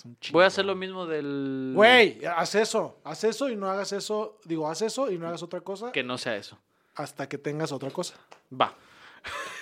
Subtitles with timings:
[0.00, 0.38] Es un chingo.
[0.38, 1.72] Voy a hacer lo mismo del...
[1.74, 2.98] Güey, haz eso.
[3.04, 4.38] Haz eso y no hagas eso.
[4.46, 6.58] Digo, haz eso y no hagas otra cosa Que no sea eso.
[6.94, 8.14] hasta que tengas otra cosa.
[8.58, 8.74] Va.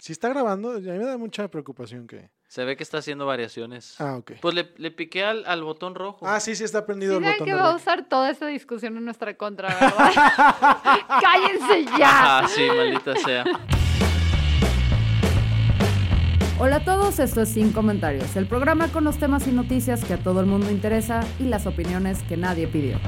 [0.00, 2.30] Si está grabando, a mí me da mucha preocupación que.
[2.48, 4.00] Se ve que está haciendo variaciones.
[4.00, 4.32] Ah, ok.
[4.40, 6.26] Pues le, le piqué al, al botón rojo.
[6.26, 8.46] Ah, sí, sí está prendido Sí, el botón que de va a usar toda esta
[8.46, 10.10] discusión en nuestra contra, ¿verdad?
[11.20, 12.38] ¡Cállense ya!
[12.38, 13.44] Ah, sí, maldita sea.
[16.62, 20.12] Hola a todos, esto es Sin Comentarios, el programa con los temas y noticias que
[20.12, 23.00] a todo el mundo interesa y las opiniones que nadie pidió.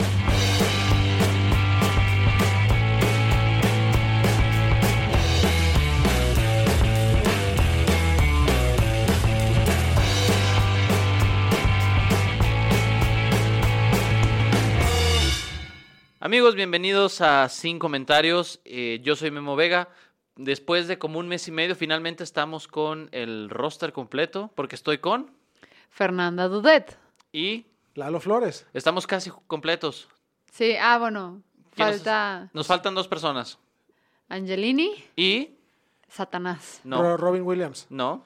[16.21, 18.63] Amigos, bienvenidos a Sin Comentarios.
[18.65, 19.91] Eh, yo soy Memo Vega.
[20.45, 24.99] Después de como un mes y medio, finalmente estamos con el roster completo, porque estoy
[24.99, 25.31] con
[25.91, 26.99] Fernanda Dudet.
[27.33, 28.67] y Lalo Flores.
[28.75, 30.09] estamos casi completos.
[30.51, 31.43] Sí, ah, bueno.
[31.75, 33.59] ¿Quién nos- Falta Nos faltan dos personas.
[34.29, 35.51] Angelini, Y
[36.09, 37.87] Satanás, no, Ro- Robin Williams.
[37.89, 38.25] no,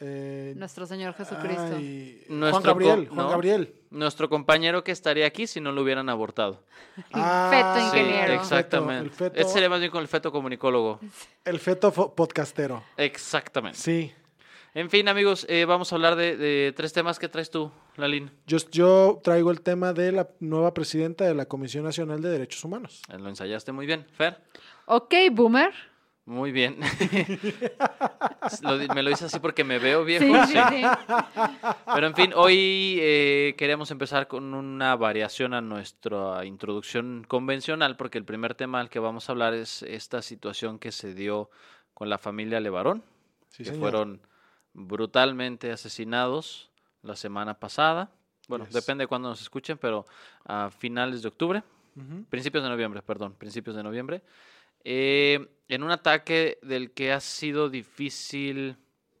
[0.00, 1.76] Eh, nuestro Señor Jesucristo.
[1.76, 3.08] ay, Nuestro Juan Gabriel.
[3.08, 3.28] Juan no.
[3.30, 3.74] Gabriel.
[3.90, 6.64] nuestro compañero que estaría aquí si no lo hubieran abortado.
[7.12, 8.32] Ah, Feto Sí, ingeniero.
[8.34, 9.04] exactamente.
[9.04, 11.00] El feto, Este sería más bien con el feto comunicólogo.
[11.44, 12.82] el feto podcastero.
[12.96, 13.78] Exactamente.
[13.78, 14.12] Sí.
[14.72, 18.30] En fin, amigos, eh, vamos a hablar de, de tres temas que traes tú, Lalín.
[18.46, 22.62] Yo, yo traigo el tema de la nueva presidenta de la Comisión Nacional de Derechos
[22.64, 23.02] Humanos.
[23.12, 24.06] Eh, Lo ensayaste muy bien.
[24.12, 24.40] Fer,
[24.86, 25.72] Ok, boomer.
[26.30, 26.78] Muy bien.
[28.94, 30.24] Me lo hice así porque me veo viejo.
[30.46, 30.82] Sí, sí.
[31.94, 38.18] Pero en fin, hoy eh, queremos empezar con una variación a nuestra introducción convencional, porque
[38.18, 41.50] el primer tema al que vamos a hablar es esta situación que se dio
[41.94, 43.02] con la familia Levarón,
[43.48, 43.80] Sí, que señor.
[43.80, 44.20] fueron
[44.72, 46.70] brutalmente asesinados
[47.02, 48.10] la semana pasada.
[48.48, 48.74] Bueno, Yes.
[48.74, 50.06] depende de cuándo nos escuchen, pero
[50.44, 51.62] a finales de octubre,
[52.30, 54.22] principios de noviembre, perdón, principios de noviembre,
[54.84, 58.76] eh, en un ataque del que ha sido difícil,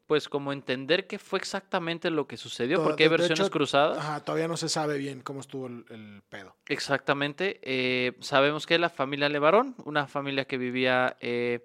[0.06, 3.98] pues como entender qué fue exactamente lo que sucedió, porque hay versiones hecho, cruzadas.
[3.98, 6.56] Ajá, todavía no se sabe bien cómo estuvo el, el pedo.
[6.66, 7.60] Exactamente.
[7.62, 11.64] eh, sabemos que la familia Levarón, una familia que vivía eh,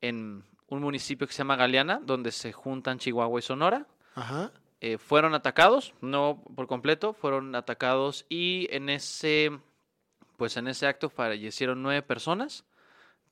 [0.00, 4.50] en un municipio que se llama Galeana, donde se juntan Chihuahua y Sonora, Ajá.
[4.80, 9.50] eh, fueron atacados, no por completo, fueron atacados y en ese,
[10.38, 12.64] pues en ese acto fallecieron nueve personas,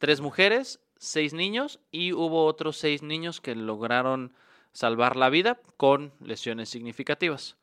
[0.01, 4.33] tres mujeres, seis niños y hubo otros seis niños que lograron
[4.73, 7.57] salvar la vida con lesiones significativas.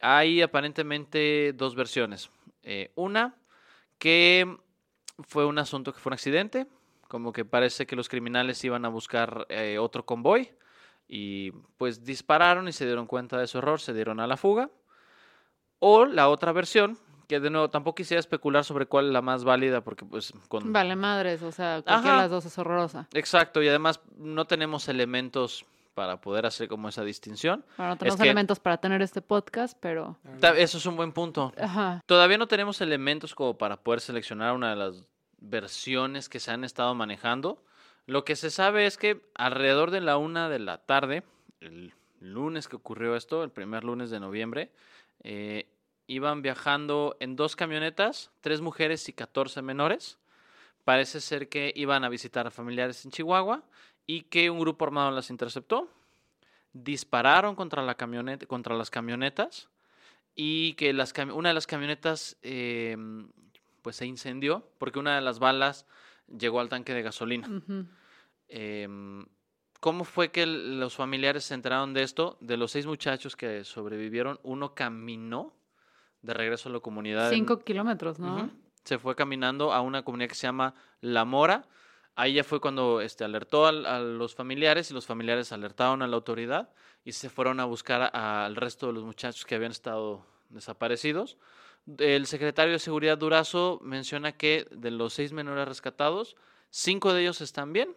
[0.00, 2.30] Hay aparentemente dos versiones.
[2.62, 3.36] Eh, una,
[3.98, 4.58] que
[5.26, 6.66] fue un asunto que fue un accidente,
[7.08, 10.52] como que parece que los criminales iban a buscar eh, otro convoy
[11.08, 14.70] y pues dispararon y se dieron cuenta de su error, se dieron a la fuga.
[15.78, 19.44] O la otra versión, que de nuevo tampoco quisiera especular sobre cuál es la más
[19.44, 20.72] válida porque pues con...
[20.72, 23.06] Vale madres, o sea, cualquiera de las dos es horrorosa.
[23.12, 27.64] Exacto, y además no tenemos elementos para poder hacer como esa distinción.
[27.76, 30.16] Bueno, no tenemos elementos para tener este podcast, pero...
[30.56, 31.52] Eso es un buen punto.
[31.60, 32.02] Ajá.
[32.06, 35.04] Todavía no tenemos elementos como para poder seleccionar una de las
[35.38, 37.62] versiones que se han estado manejando.
[38.06, 41.24] Lo que se sabe es que alrededor de la una de la tarde,
[41.60, 44.70] el lunes que ocurrió esto, el primer lunes de noviembre,
[45.24, 45.68] eh,
[46.08, 50.18] iban viajando en dos camionetas, tres mujeres y 14 menores.
[50.84, 53.62] Parece ser que iban a visitar a familiares en Chihuahua
[54.06, 55.88] y que un grupo armado las interceptó.
[56.72, 59.68] Dispararon contra, la camioneta, contra las camionetas
[60.34, 62.96] y que las una de las camionetas eh,
[63.82, 65.84] pues se incendió porque una de las balas
[66.26, 67.48] llegó al tanque de gasolina.
[68.48, 69.26] Em,
[69.80, 72.38] ¿Cómo fue que los familiares se enteraron de esto?
[72.40, 75.57] De los seis muchachos que sobrevivieron, uno caminó
[76.22, 77.28] de regreso a la comunidad.
[77.32, 78.50] en- Cinco kilómetros, ¿no?
[78.84, 81.66] Se fue caminando a una comunidad que se llama La Mora.
[82.16, 86.06] Ahí ya fue cuando este, alertó al- a, los familiares y los familiares alertaron a
[86.08, 86.70] la autoridad
[87.04, 91.36] y se fueron a buscar al resto de los muchachos que habían estado desaparecidos.
[91.98, 96.36] El secretario de Seguridad Durazo menciona que de los seis menores rescatados,
[96.70, 97.96] cinco de ellos están bien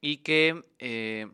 [0.00, 1.28] y que eh,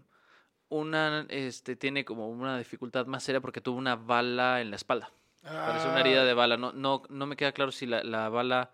[0.71, 5.13] una, este, tiene como una dificultad más seria porque tuvo una bala en la espalda.
[5.43, 6.57] Parece una herida Ah, de bala.
[6.57, 8.71] No, no, no me queda claro si la, la bala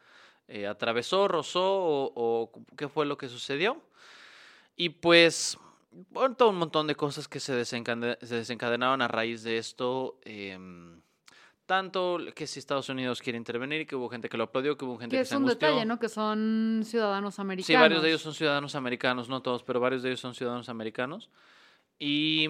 [0.49, 3.81] eh, atravesó, rozó o, o qué fue lo que sucedió.
[4.77, 5.57] Y pues,
[6.11, 10.19] bueno, todo un montón de cosas que se, desencade- se desencadenaron a raíz de esto.
[10.25, 11.01] em,
[11.67, 14.99] tanto que si Estados Unidos quiere intervenir, que hubo gente que lo aplaudió, que hubo
[14.99, 15.69] gente Que que, es se un angustió.
[15.69, 15.99] detalle, ¿no?
[15.99, 17.67] Que son ciudadanos americanos.
[17.67, 20.69] Sí, varios de ellos son ciudadanos americanos, no todos, pero varios de ellos son ciudadanos
[20.69, 21.31] americanos.
[21.99, 22.49] Y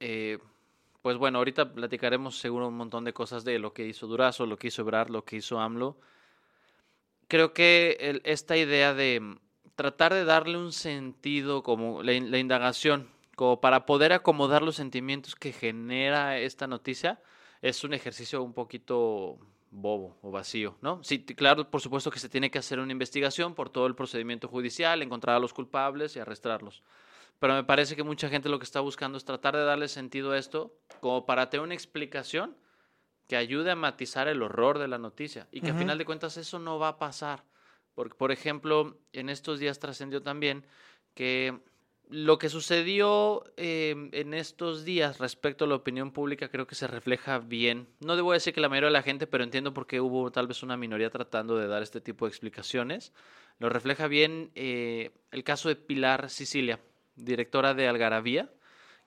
[0.00, 0.38] eh,
[1.06, 4.58] pues bueno, ahorita platicaremos seguro un montón de cosas de lo que hizo Durazo, lo
[4.58, 5.96] que hizo Ebrard, lo que hizo AMLO.
[7.28, 9.38] Creo que esta idea de mm,
[9.76, 15.36] tratar de darle un sentido como la, la indagación, como para poder acomodar los sentimientos
[15.36, 17.20] que genera esta noticia,
[17.62, 19.38] es un ejercicio un poquito
[19.70, 21.04] bobo o vacío, ¿no?
[21.04, 24.48] Sí, claro, por supuesto que se tiene que hacer una investigación por todo el procedimiento
[24.48, 26.82] judicial, encontrar a los culpables y arrestarlos.
[27.38, 30.32] Pero me parece que mucha gente lo que está buscando es tratar de darle sentido
[30.32, 32.56] a esto como para tener una explicación
[33.28, 35.76] que ayude a matizar el horror de la noticia y que Ujú.
[35.76, 37.44] a final de cuentas eso no va a pasar.
[37.94, 40.64] Porque, por ejemplo, en estos días trascendió también
[41.14, 41.58] que
[42.08, 46.86] lo que sucedió eh, en estos días respecto a la opinión pública creo que se
[46.86, 47.88] refleja bien.
[48.00, 50.46] No debo decir que la mayoría de la gente, pero entiendo por qué hubo tal
[50.46, 53.12] vez una minoría tratando de dar este tipo de explicaciones.
[53.58, 56.78] Lo refleja bien eh, el caso de Pilar Sicilia,
[57.16, 58.50] directora de Algarabía,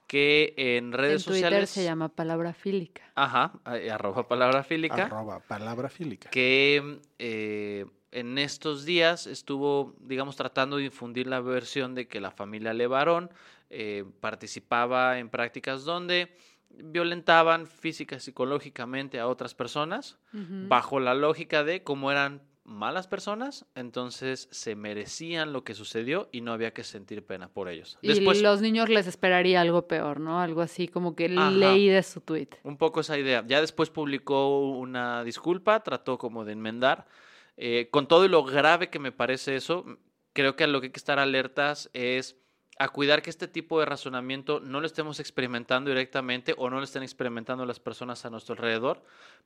[0.08, 1.70] que en En redes Twitter sociales...
[1.70, 3.04] se llama palabra fílica.
[3.16, 6.30] Ajá, arroba palabra fílica Arroba, palabra fílica.
[6.32, 12.32] que eh, en estos días estuvo, digamos, tratando de difundir la versión de que la
[12.32, 13.30] familia Levarón
[13.70, 16.36] eh, participaba en prácticas donde
[16.72, 23.66] violentaban física y psicológicamente a otras personas, bajo la lógica de cómo eran malas personas,
[23.76, 27.98] entonces se merecían lo que sucedió y no había que sentir pena por ellos.
[28.02, 30.40] Y Después, los niños les esperaría algo peor, ¿no?
[30.40, 31.52] Algo así como que Ajá.
[31.52, 32.50] leí de su tweet.
[32.64, 33.44] Un poco esa idea.
[33.48, 37.08] Ya después publicó una disculpa, trató como de enmendar.
[37.58, 39.86] Eh, con todo y lo grave que me parece eso,
[40.34, 42.38] creo que a lo que hay que estar alertas es
[42.78, 46.84] a cuidar que este tipo de razonamiento no lo estemos experimentando directamente o no lo
[46.84, 49.04] estén experimentando las personas a nuestro alrededor,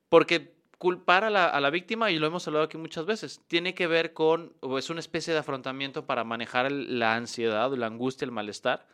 [0.08, 3.74] porque culpar a la, a la víctima, y lo hemos hablado aquí muchas veces, tiene
[3.74, 7.86] que ver con, o es una especie de afrontamiento para manejar el- la ansiedad, la
[7.88, 8.88] angustia, el malestar,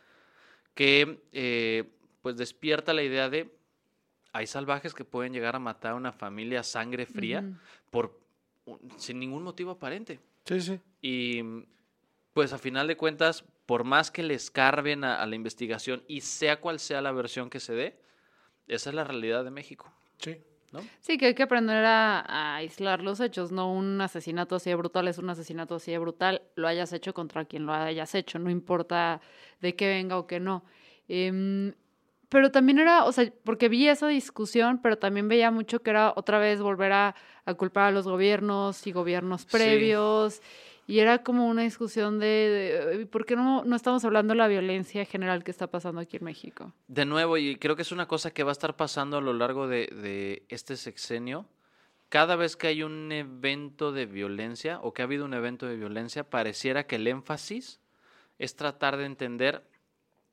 [0.74, 1.90] que eh,
[2.22, 3.50] pues despierta la idea de
[4.32, 7.44] hay salvajes que pueden llegar a matar a una familia a sangre fría
[7.90, 8.16] por
[8.96, 10.20] sin ningún motivo aparente.
[10.44, 10.80] Sí, sí.
[11.02, 11.42] Y
[12.32, 16.20] pues a final de cuentas, por más que le escarben a, a la investigación y
[16.20, 18.00] sea cual sea la versión que se dé,
[18.68, 19.92] esa es la realidad de México.
[20.18, 20.40] Sí.
[20.72, 20.80] ¿No?
[21.00, 24.76] Sí, que hay que aprender a, a aislar los hechos, no un asesinato así de
[24.76, 28.38] brutal es un asesinato así de brutal, lo hayas hecho contra quien lo hayas hecho,
[28.38, 29.20] no importa
[29.60, 30.64] de qué venga o qué no.
[31.08, 31.74] Em,
[32.28, 36.12] pero también era, o sea, porque vi esa discusión, pero también veía mucho que era
[36.14, 39.48] otra vez volver a, a culpar a los gobiernos y gobiernos Sí.
[40.90, 42.26] Y era como una discusión de,
[42.96, 46.16] de, ¿por qué no, no estamos hablando de la violencia general que está pasando aquí
[46.16, 46.72] en México?
[46.88, 49.32] De nuevo, y creo que es una cosa que va a estar pasando a lo
[49.32, 51.46] largo de, de este sexenio.
[52.08, 55.76] Cada vez que hay un evento de violencia o que ha habido un evento de
[55.76, 57.78] violencia, pareciera que el énfasis
[58.40, 59.64] es tratar de entender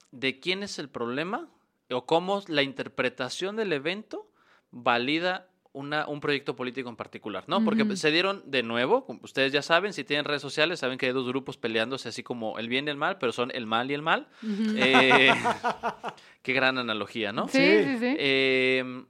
[0.09, 1.51] de quién es el problema
[1.91, 4.27] o cómo la interpretación del evento
[4.71, 7.63] valida una, un proyecto político en particular, ¿no?
[7.63, 11.07] Porque se dieron de nuevo, como ustedes ya saben, si tienen redes sociales, saben que
[11.07, 13.89] hay dos grupos peleándose así como el bien y el mal, pero son el mal
[13.91, 14.27] y el mal.
[14.75, 15.31] Eh,
[16.41, 17.47] qué gran analogía, ¿no?
[17.47, 17.83] Sí, Sí.
[17.85, 18.15] sí, sí.
[18.19, 19.03] Eh,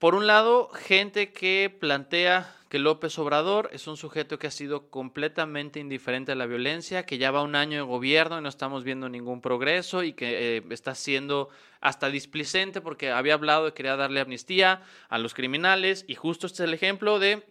[0.00, 4.88] por un lado, gente que plantea que López Obrador es un sujeto que ha sido
[4.88, 8.82] completamente indiferente a la violencia, que ya va un año de gobierno y no estamos
[8.82, 11.50] viendo ningún progreso y que eh, está siendo
[11.82, 16.46] hasta displicente porque había hablado de que quería darle amnistía a los criminales y justo
[16.46, 17.46] este es el ejemplo de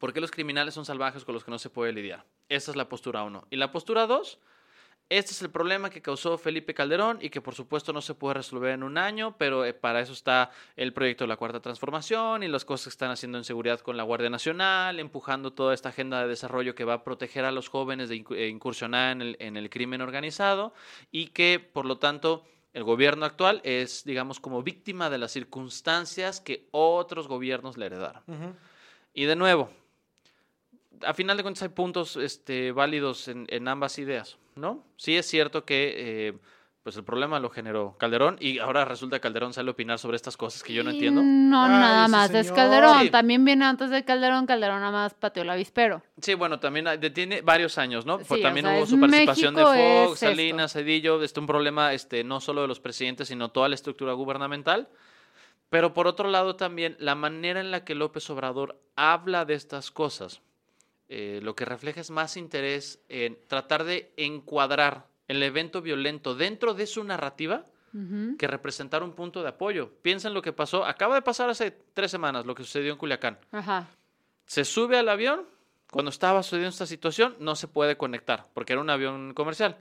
[0.00, 2.24] por qué los criminales son salvajes con los que no se puede lidiar.
[2.48, 3.46] Esa es la postura uno.
[3.48, 4.40] Y la postura dos,
[5.08, 8.34] este es el problema que causó Felipe Calderón y que por supuesto no se puede
[8.34, 12.42] resolver en un año, pero eh, para eso está el proyecto de la Cuarta Transformación
[12.42, 15.90] y las cosas que están haciendo en seguridad con la Guardia Nacional, empujando toda esta
[15.90, 19.36] agenda de desarrollo que va a proteger a los jóvenes de eh, incursionar en el,
[19.38, 20.74] en el crimen organizado
[21.12, 22.44] y que por lo tanto
[22.76, 28.22] el gobierno actual es, digamos, como víctima de las circunstancias que otros gobiernos le heredaron.
[29.14, 29.70] Y de nuevo,
[31.04, 34.84] a final de cuentas hay puntos este, válidos en, en ambas ideas, ¿no?
[34.96, 35.94] Sí es cierto que,
[36.28, 36.38] eh,
[36.82, 40.14] pues el problema lo generó Calderón y ahora resulta que Calderón sale a opinar sobre
[40.14, 41.20] estas cosas que yo no entiendo.
[41.20, 42.52] No, Ay, nada más es.
[42.52, 43.00] Calderón.
[43.00, 43.10] Sí.
[43.10, 44.46] También viene antes de Calderón.
[44.46, 46.04] Calderón nada más pateó el avispero.
[46.20, 48.18] Sí, bueno, también tiene varios años, ¿no?
[48.18, 50.26] Sí, Pues o también sea, hubo su participación México de es Fox, esto.
[50.36, 54.12] Salinas, Cedillo, este un problema este no solo de los presidentes, sino toda la estructura
[54.12, 54.88] gubernamental.
[55.70, 59.90] Pero por otro lado también la manera en la que López Obrador habla de estas
[59.90, 60.40] cosas,
[61.08, 66.74] eh, lo que refleja es más interés en tratar de encuadrar el evento violento dentro
[66.74, 67.64] de su narrativa
[68.38, 69.90] que representar un punto de apoyo.
[70.02, 73.38] Piensen lo que pasó, acaba de pasar hace tres semanas, lo que sucedió en Culiacán.
[73.52, 73.88] Ajá.
[74.44, 75.46] Se sube al avión,
[75.90, 79.78] cuando estaba sucediendo esta situación, no se puede conectar, porque era un avión comercial.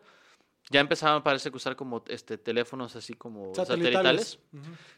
[0.72, 4.40] Ya empezaban, parece que usar como este, teléfonos así como satelitales.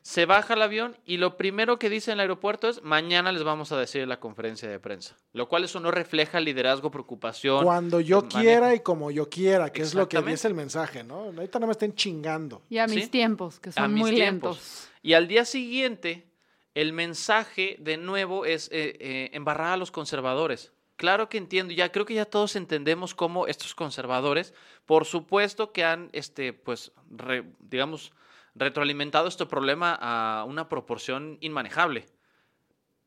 [0.02, 3.44] Se baja el avión y lo primero que dice en el aeropuerto es, mañana les
[3.44, 5.18] vamos a decir en la conferencia de prensa.
[5.34, 7.66] Lo cual eso no refleja liderazgo, preocupación.
[7.66, 8.40] Cuando yo manejo.
[8.40, 11.16] quiera y como yo quiera, que es lo que es el mensaje, ¿no?
[11.36, 12.62] Ahorita no me estén chingando.
[12.70, 13.10] Y a mis Sí.
[13.10, 14.56] tiempos, que son muy tiempos.
[14.58, 14.90] lentos.
[15.02, 16.28] Y al día siguiente,
[16.76, 20.72] el mensaje de nuevo es eh, eh, embarrar a los conservadores.
[20.98, 24.54] Claro que entiendo, ya creo que ya todos entendemos cómo estos conservadores,
[24.86, 26.92] por supuesto que han, este, pues,
[27.60, 28.12] digamos,
[28.56, 32.08] retroalimentado este problema a una proporción inmanejable.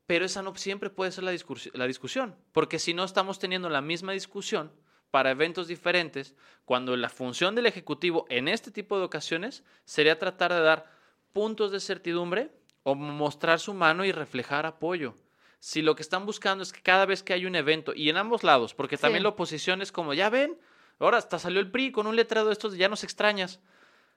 [0.06, 3.68] Pero esa no siempre puede ser la, discursi- la discusión, porque si no estamos teniendo
[3.68, 4.72] la misma discusión
[5.10, 10.52] para eventos diferentes, cuando la función del Ejecutivo en este tipo de ocasiones sería tratar
[10.52, 10.86] de dar
[11.32, 12.52] puntos de certidumbre
[12.84, 15.14] o mostrar su mano y reflejar apoyo.
[15.60, 18.16] Si lo que están buscando es que cada vez que hay un evento, y en
[18.16, 19.02] ambos lados, porque Sí.
[19.02, 20.58] también la oposición es como, ya ven,
[20.98, 23.60] ahora hasta salió el PRI con un letrero de estos, de ya nos extrañas.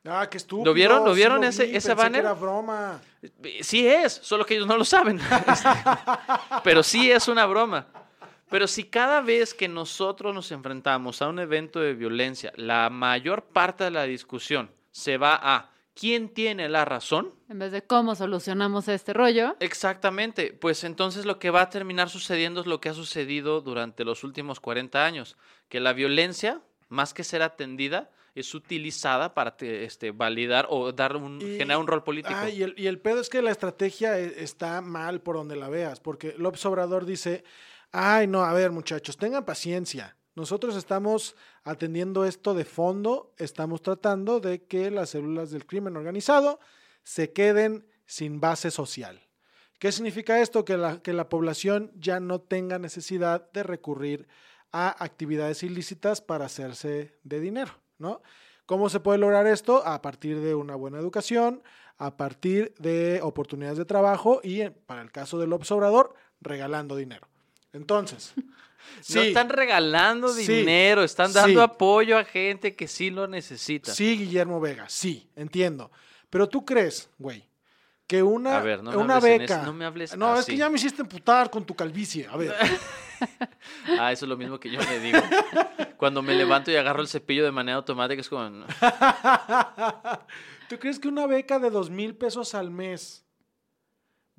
[0.05, 0.73] Ah, qué estúpido.
[0.73, 1.03] vieron?
[1.05, 2.21] ¿Lo sí vieron vi, ese- ese que banner?
[2.21, 2.99] era broma.
[3.61, 5.17] Sí es, solo que ellos no lo saben.
[5.47, 5.69] Este,
[6.63, 7.87] Pero sí es una broma.
[8.49, 13.43] Pero si cada vez que nosotros nos enfrentamos a un evento de violencia, la mayor
[13.45, 18.15] parte de la discusión se va a quién tiene la razón, En vez de cómo
[18.15, 19.55] solucionamos este rollo.
[19.59, 24.03] exactamente, pues entonces lo que va a terminar sucediendo es lo que ha sucedido durante
[24.03, 25.37] los últimos 40 años,
[25.69, 31.15] que la violencia, más que ser atendida, es utilizada para te- este, validar o dar
[31.15, 32.33] un, Y- generar un rol político.
[32.35, 35.55] Ah, y, el, y el pedo es que la estrategia e- está mal por donde
[35.55, 37.43] la veas, porque López Obrador dice,
[37.91, 40.17] ay, no, a ver muchachos, tengan paciencia.
[40.35, 46.59] Nosotros estamos atendiendo esto de fondo, estamos tratando de que las células del crimen organizado
[47.03, 49.21] se queden sin base social.
[49.79, 50.65] ¿Qué significa esto?
[50.65, 54.27] Que la, que la población ya no tenga necesidad de recurrir
[54.71, 58.21] a actividades ilícitas para hacerse de dinero, ¿no?
[58.65, 59.85] ¿Cómo se puede lograr esto?
[59.85, 61.61] A partir de una buena educación,
[61.97, 67.27] a partir de oportunidades de trabajo y, para el caso del Obrador, regalando dinero.
[67.73, 68.33] Entonces,
[69.13, 70.47] No están regalando Sí.
[70.47, 71.63] dinero, están dando Sí.
[71.63, 73.93] apoyo a gente que sí lo necesita.
[73.93, 75.91] Sí, Guillermo Vega, sí, entiendo.
[76.29, 77.47] Pero tú crees, güey,
[78.07, 79.63] que una, A ver, no me una beca.
[79.63, 82.27] no me hables No, es que ya me hiciste emputar con tu calvicie.
[82.27, 82.53] A ver.
[83.97, 85.19] Ah, eso es lo mismo que yo le digo.
[85.95, 88.65] Cuando me levanto y agarro el cepillo de manera automática es como...
[90.67, 93.23] ¿Tú crees que una beca de dos mil pesos al mes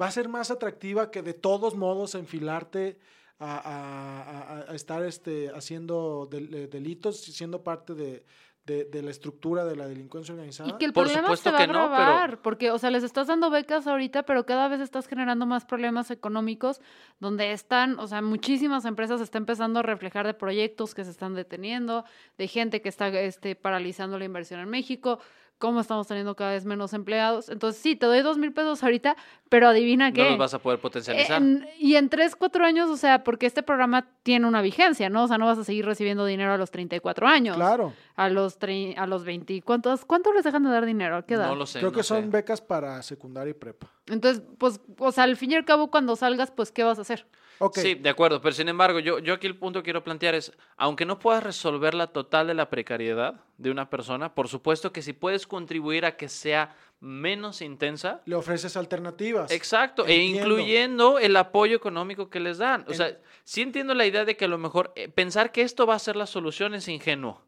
[0.00, 2.98] va a ser más atractiva que de todos modos enfilarte
[3.44, 8.24] a, a- a- a estar este, haciendo del- eh, delitos, siendo parte de,
[8.64, 10.70] de- de la estructura de la delincuencia organizada?
[10.70, 11.92] Y que el Por problema supuesto se va que a no,
[12.26, 15.66] pero- porque, o sea, les estás dando becas ahorita, pero cada vez estás generando más
[15.66, 16.80] problemas económicos,
[17.20, 21.34] donde están, o sea, muchísimas empresas están empezando a reflejar de proyectos que se están
[21.34, 22.04] deteniendo,
[22.38, 25.18] de gente que está este, paralizando la inversión en México,
[25.58, 27.48] cómo estamos teniendo cada vez menos empleados.
[27.48, 29.16] Entonces, sí, te doy dos mil pesos ahorita,
[29.48, 30.22] pero adivina qué.
[30.24, 31.40] No los vas a poder potencializar.
[31.40, 35.24] En- y en 3, 4 años, o sea, porque este programa tiene una vigencia, ¿no?
[35.24, 37.56] O sea, no vas a seguir recibiendo dinero a los 34 años.
[37.56, 39.62] Claro, A los, tre- a los 20.
[39.62, 41.16] ¿Cuántos, ¿Cuánto les dejan de dar dinero?
[41.16, 41.48] ¿A qué edad?
[41.48, 41.78] no lo sé.
[41.78, 42.08] creo no que sé.
[42.08, 43.90] son becas para secundaria y prepa.
[44.06, 47.02] Entonces, pues, o sea, al fin y al cabo, cuando salgas, pues, ¿qué vas a
[47.02, 47.26] hacer?
[47.72, 50.52] Sí, de acuerdo, pero sin embargo, yo, yo aquí el punto que quiero plantear es,
[50.76, 55.02] aunque no puedas resolver la total de la precariedad de una persona, por supuesto que
[55.02, 59.50] si puedes contribuir a que sea menos intensa, le ofreces alternativas.
[59.50, 62.84] Exacto, e incluyendo el apoyo económico que les dan.
[62.88, 65.62] O En- sea, sí entiendo la idea de que a lo mejor eh, pensar que
[65.62, 67.42] esto va a ser la solución es ingenuo,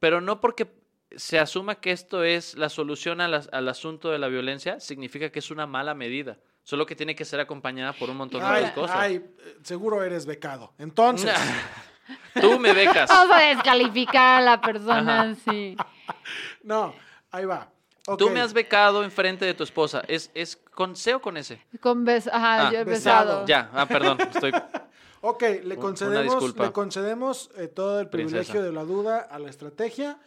[0.00, 0.68] pero no porque
[1.14, 5.50] se asuma que esto es la solución al asunto de la violencia, significa que es
[5.50, 6.38] una mala medida.
[6.66, 8.96] Solo que tiene que ser acompañada por un montón de Ay, cosas.
[8.98, 9.24] ay,
[9.62, 10.72] seguro eres becado.
[10.78, 11.32] Entonces,
[12.40, 13.08] Tú me becas.
[13.08, 15.76] Vamos a descalificar a la persona, sí.
[16.64, 16.92] no,
[17.30, 17.70] ahí va.
[18.18, 20.02] Tú me has becado enfrente de tu esposa.
[20.08, 21.56] ¿Es, es con C o con S?
[21.80, 23.42] Con bes ajá, Ah, yo he besado.
[23.42, 23.46] besado.
[23.46, 24.50] Ya, ah, perdón, estoy...
[25.20, 26.64] Ok, le una concedemos, disculpa.
[26.66, 28.64] le concedemos eh, todo el privilegio Princesa.
[28.64, 30.18] de la duda a la estrategia.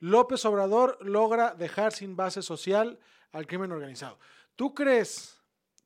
[0.00, 2.98] López Obrador logra dejar sin base social
[3.32, 4.18] al crimen organizado.
[4.56, 5.35] ¿Tú crees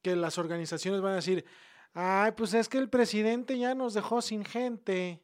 [0.03, 1.45] que las organizaciones van a decir,
[1.95, 5.21] ay, pues es que el presidente ya nos dejó sin gente?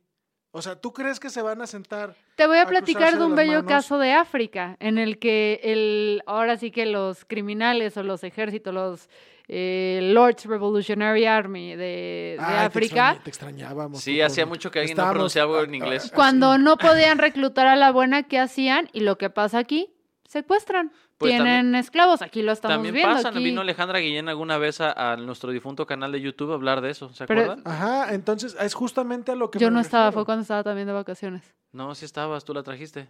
[0.53, 2.15] O sea, ¿tú crees que se van a sentar?
[2.37, 3.69] Te voy a a platicar de un bello manos?
[3.69, 8.73] caso de África, en el que el, ahora sí que los criminales o los ejércitos,
[8.73, 9.09] los
[9.49, 14.01] eh, Lords Revolutionary Army de, de Ay, te África, extraña- Te, extrañábamos.
[14.03, 16.11] Sí, hacía mucho que alguien no pronunciaba en inglés.
[16.15, 18.89] cuando no podían reclutar a la buena, ¿qué hacían?
[18.95, 19.93] Y lo que pasa aquí,
[20.27, 20.91] secuestran.
[21.19, 23.15] Pues Tienen también- esclavos, aquí lo estamos También viendo.
[23.15, 23.43] pasa, aquí.
[23.43, 26.91] vino Alejandra Guillén alguna vez a, a nuestro difunto canal de YouTube a hablar de
[26.91, 27.63] eso, ¿se Pero- acuerdan?
[27.67, 30.21] Ajá, entonces es justamente a lo que Yo me no estaba, refiero.
[30.21, 31.55] fue cuando estaba también de vacaciones.
[31.73, 33.09] No, sí estabas, tú la trajiste.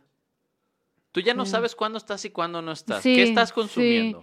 [1.10, 3.02] Tú ya no sabes cuándo estás y cuándo no estás.
[3.02, 4.14] Sí, ¿Qué estás sí.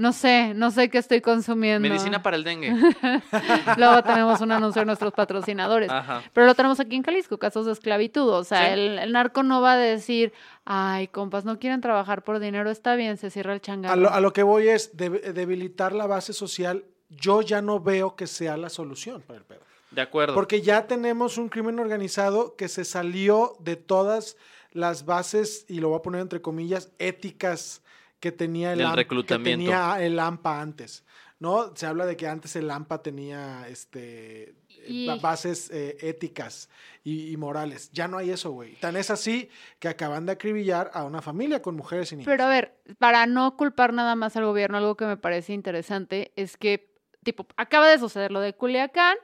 [0.00, 1.86] No sé, no sé qué estoy consumiendo.
[1.88, 2.72] Medicina para el dengue.
[3.76, 5.90] Luego tenemos un anuncio de nuestros patrocinadores.
[5.90, 6.22] Ajá.
[6.32, 8.28] Pero lo tenemos aquí en Jalisco, casos de esclavitud.
[8.28, 8.72] O sea, Sí.
[8.80, 10.32] el, el narco no va a decir,
[10.64, 13.92] ay, compas, no quieren trabajar por dinero, está bien, se cierra el changarro.
[13.92, 16.84] A lo, a lo que voy es deb- debilitar la base social.
[17.10, 19.60] Yo ya no veo que sea la solución para el pedo.
[19.90, 20.34] De acuerdo.
[20.34, 24.36] Porque ya tenemos un crimen organizado que se salió de todas
[24.72, 27.82] las bases, y lo voy a poner entre comillas, éticas
[28.20, 29.64] que tenía el, AM- que reclutamiento.
[29.64, 31.04] tenía el AMPA antes.
[31.38, 31.74] ¿No?
[31.74, 34.54] Se habla de que antes el AMPA tenía este,
[34.86, 36.68] Y- bases eh, éticas
[37.02, 37.90] y, y morales.
[37.92, 38.74] Ya no hay eso, güey.
[38.74, 39.48] Tan es así
[39.78, 42.26] que acaban de acribillar a una familia con mujeres y niños.
[42.30, 46.30] Pero a ver, para no culpar nada más al gobierno, algo que me parece interesante
[46.36, 46.92] es que,
[47.24, 49.16] tipo, acaba de suceder lo de Culiacán,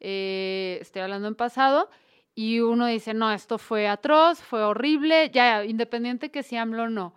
[0.00, 1.88] eh, estoy hablando en pasado,
[2.34, 6.88] y uno dice, no, esto fue atroz, fue horrible, ya, independiente que si AMLO o
[6.90, 7.14] no.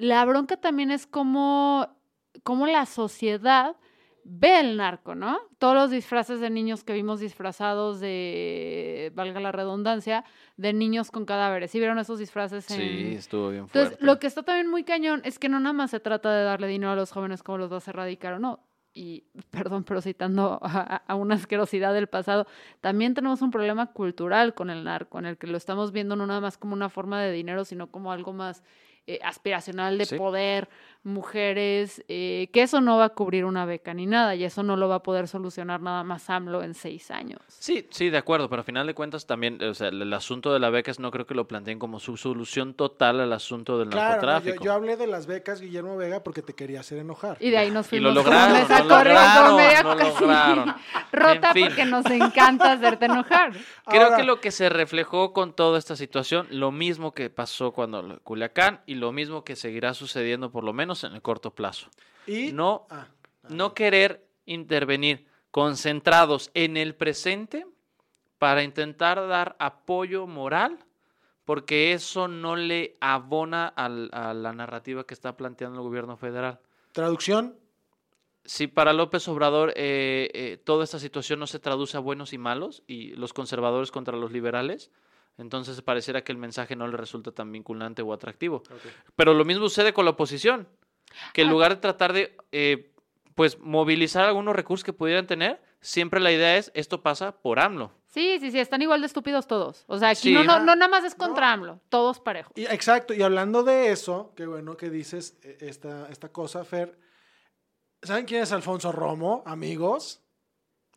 [0.00, 1.86] La bronca también es como,
[2.42, 3.76] como la sociedad
[4.24, 5.38] ve el narco, ¿no?
[5.58, 10.24] Todos los disfraces de niños que vimos disfrazados de, valga la redundancia,
[10.56, 11.70] de niños con cadáveres.
[11.70, 13.78] ¿Sí vieron esos disfraces en, Sí, estuvo bien fuerte.
[13.78, 16.44] entonces, lo que está también muy cañón es que no nada más se trata de
[16.44, 18.60] darle dinero a los jóvenes como los vas a erradicar o no.
[18.94, 22.46] Y, perdón, pero citando a, a una asquerosidad del pasado,
[22.80, 26.26] también tenemos un problema cultural con el narco, en el que lo estamos viendo no
[26.26, 28.62] nada más como una forma de dinero, sino como algo más
[29.06, 30.16] eh, aspiracional de Sí.
[30.16, 30.68] poder,
[31.02, 34.76] mujeres, eh, que eso no va a cubrir una beca ni nada, y eso no
[34.76, 37.40] lo va a poder solucionar nada más AMLO en seis años.
[37.48, 40.52] Sí, sí, de acuerdo, pero a final de cuentas también, o sea, el, el asunto
[40.52, 43.78] de la beca es no creo que lo planteen como su solución total al asunto
[43.78, 44.64] del Claro, no, yo, narcotráfico.
[44.64, 47.36] yo hablé de las becas Guillermo Vega porque te quería hacer enojar.
[47.40, 50.74] Y de ahí nos Y fuimos lo como lograron, lo lograron, media lo casi lograron.
[51.12, 51.66] Rota En fin.
[51.68, 53.52] porque nos encanta hacerte enojar.
[53.86, 57.72] Creo Ahora- que lo que se reflejó con toda esta situación, lo mismo que pasó
[57.72, 61.54] cuando lo- Culiacán y lo mismo que seguirá sucediendo por lo menos en el corto
[61.54, 61.88] plazo.
[62.26, 63.06] Y No, Ah,
[63.48, 67.66] no querer intervenir concentrados en el presente
[68.38, 70.78] para intentar dar apoyo moral,
[71.44, 76.58] porque eso no le abona al- a la narrativa que está planteando el gobierno federal.
[76.92, 77.54] traducción,
[78.44, 82.38] Si para López Obrador eh, eh, toda esta situación no se traduce a buenos y
[82.38, 84.90] malos y los conservadores contra los liberales,
[85.40, 88.62] entonces pareciera que el mensaje no le resulta tan vinculante o atractivo.
[89.16, 90.68] Pero lo mismo sucede con la oposición,
[91.32, 91.50] que en Ah.
[91.50, 92.92] lugar de tratar de eh,
[93.34, 97.90] pues movilizar algunos recursos que pudieran tener, siempre la idea es esto pasa por AMLO.
[98.08, 99.84] Sí, sí, sí, están igual de estúpidos todos.
[99.86, 100.32] O sea, aquí Sí.
[100.34, 101.24] no, no, no nada más es no.
[101.26, 102.52] contra AMLO, todos parejos.
[102.56, 106.98] Y, exacto, y hablando de eso, qué bueno que dices eh, esta, esta cosa, Fer.
[108.02, 110.20] ¿Saben quién es Alfonso Romo, amigos?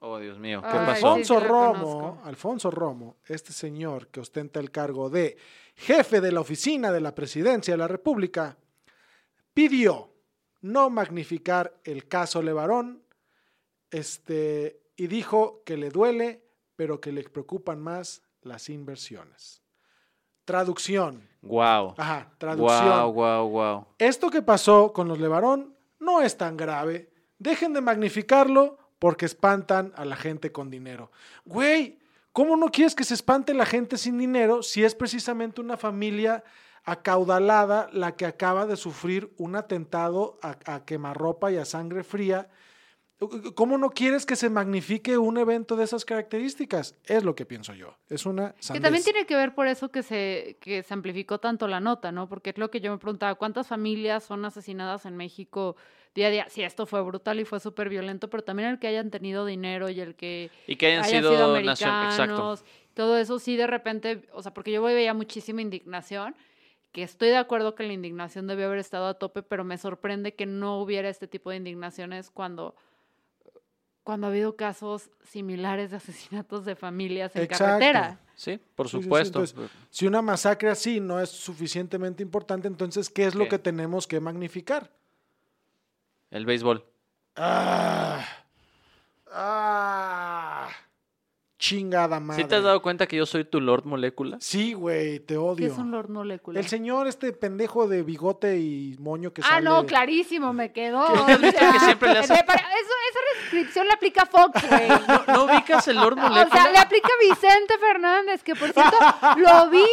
[0.05, 1.13] Oh, Dios mío, ¿qué Ay, pasó?
[1.13, 2.21] Alfonso Romo.
[2.25, 5.37] Alfonso Romo, este señor que ostenta el cargo de
[5.77, 8.57] jefe de la oficina de la presidencia de la República,
[9.53, 10.11] pidió
[10.59, 13.01] no magnificar el caso Levarón
[13.91, 16.43] este, y dijo que le duele,
[16.75, 19.63] pero que le preocupan más las inversiones.
[20.43, 21.29] Traducción.
[21.43, 21.95] Wow.
[21.97, 22.89] Ajá, traducción.
[22.89, 23.87] Wow, wow, wow.
[23.97, 27.09] Esto que pasó con los Levarón no es tan grave.
[27.39, 31.11] Dejen de magnificarlo porque espantan a la gente con dinero.
[31.43, 31.99] Güey,
[32.31, 36.45] ¿cómo no quieres que se espante la gente sin dinero si es precisamente una familia
[36.85, 42.47] acaudalada la que acaba de sufrir un atentado a, a quemarropa y a sangre fría?
[43.55, 46.95] ¿Cómo no quieres que se magnifique un evento de esas características?
[47.03, 47.97] Es lo que pienso yo.
[48.07, 51.67] Es una Que también tiene que ver por eso que se, que se amplificó tanto
[51.67, 52.29] la nota, ¿no?
[52.29, 55.75] Porque es lo que yo me preguntaba, ¿cuántas familias son asesinadas en México
[56.15, 56.45] día a día?
[56.49, 59.89] Sí, esto fue brutal y fue súper violento, pero también el que hayan tenido dinero
[59.89, 63.67] y el que Y que hayan, hayan sido, sido nación- americanos, todo eso sí de
[63.67, 66.35] repente, o sea, porque yo veía muchísima indignación,
[66.91, 70.35] que estoy de acuerdo que la indignación debió haber estado a tope, pero me sorprende
[70.35, 72.75] que no hubiera este tipo de indignaciones cuando
[74.03, 77.65] cuando ha habido casos similares de asesinatos de familias en Exacto.
[77.65, 78.19] carretera.
[78.35, 79.39] Sí, por Sí, sí, sí, supuesto.
[79.39, 83.51] entonces, si una masacre así no es suficientemente importante, entonces, ¿qué es lo ¿Qué?
[83.51, 84.91] que tenemos que magnificar?
[86.33, 86.83] El béisbol.
[87.35, 88.25] Ah,
[89.31, 90.67] ah,
[91.59, 92.41] chingada madre.
[92.41, 94.37] ¿Sí te has dado cuenta que yo soy tu Lord Molécula?
[94.41, 95.67] Sí, güey, te ¿Qué odio.
[95.71, 96.61] es un Lord Molecular?
[96.63, 99.65] El señor, este pendejo de bigote y moño que Ah, sale.
[99.69, 101.05] no, clarísimo, me quedó.
[101.27, 104.87] ¿Qué que siempre le hace- eso, esa descripción le aplica Fox, güey.
[105.27, 106.49] ¿No, no ubicas el Lord O Molécula?
[106.63, 108.97] sea, le aplica Vicente Fernández, que por cierto,
[109.37, 109.85] lo vi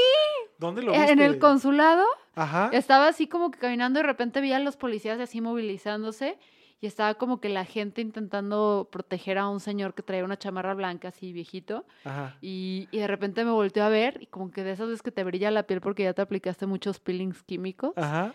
[0.56, 1.12] ¿Dónde lo viste?
[1.12, 2.04] en el consulado.
[2.40, 2.70] Ajá.
[2.72, 6.38] Estaba así como que caminando y de repente vi a los policías así movilizándose
[6.82, 10.72] y estaba como que la gente intentando proteger a un señor que traía una chamarra
[10.74, 12.36] blanca así viejito Ajá.
[12.40, 15.10] y, y de repente me volteó a ver y como que de esas veces que
[15.12, 18.32] te brilla la piel porque ya te aplicaste muchos peelings químicos Ajá.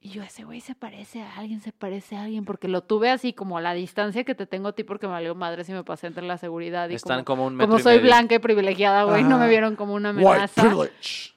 [0.00, 3.10] y yo ese güey se parece a alguien, se parece a alguien porque lo tuve
[3.10, 5.72] así como a la distancia que te tengo a ti porque me valió madre si
[5.72, 8.06] me pasé entre la seguridad y Están como, como un metro como y soy medio.
[8.06, 10.62] blanca y privilegiada, güey, no me vieron como una White amenaza.
[10.62, 11.32] privilege.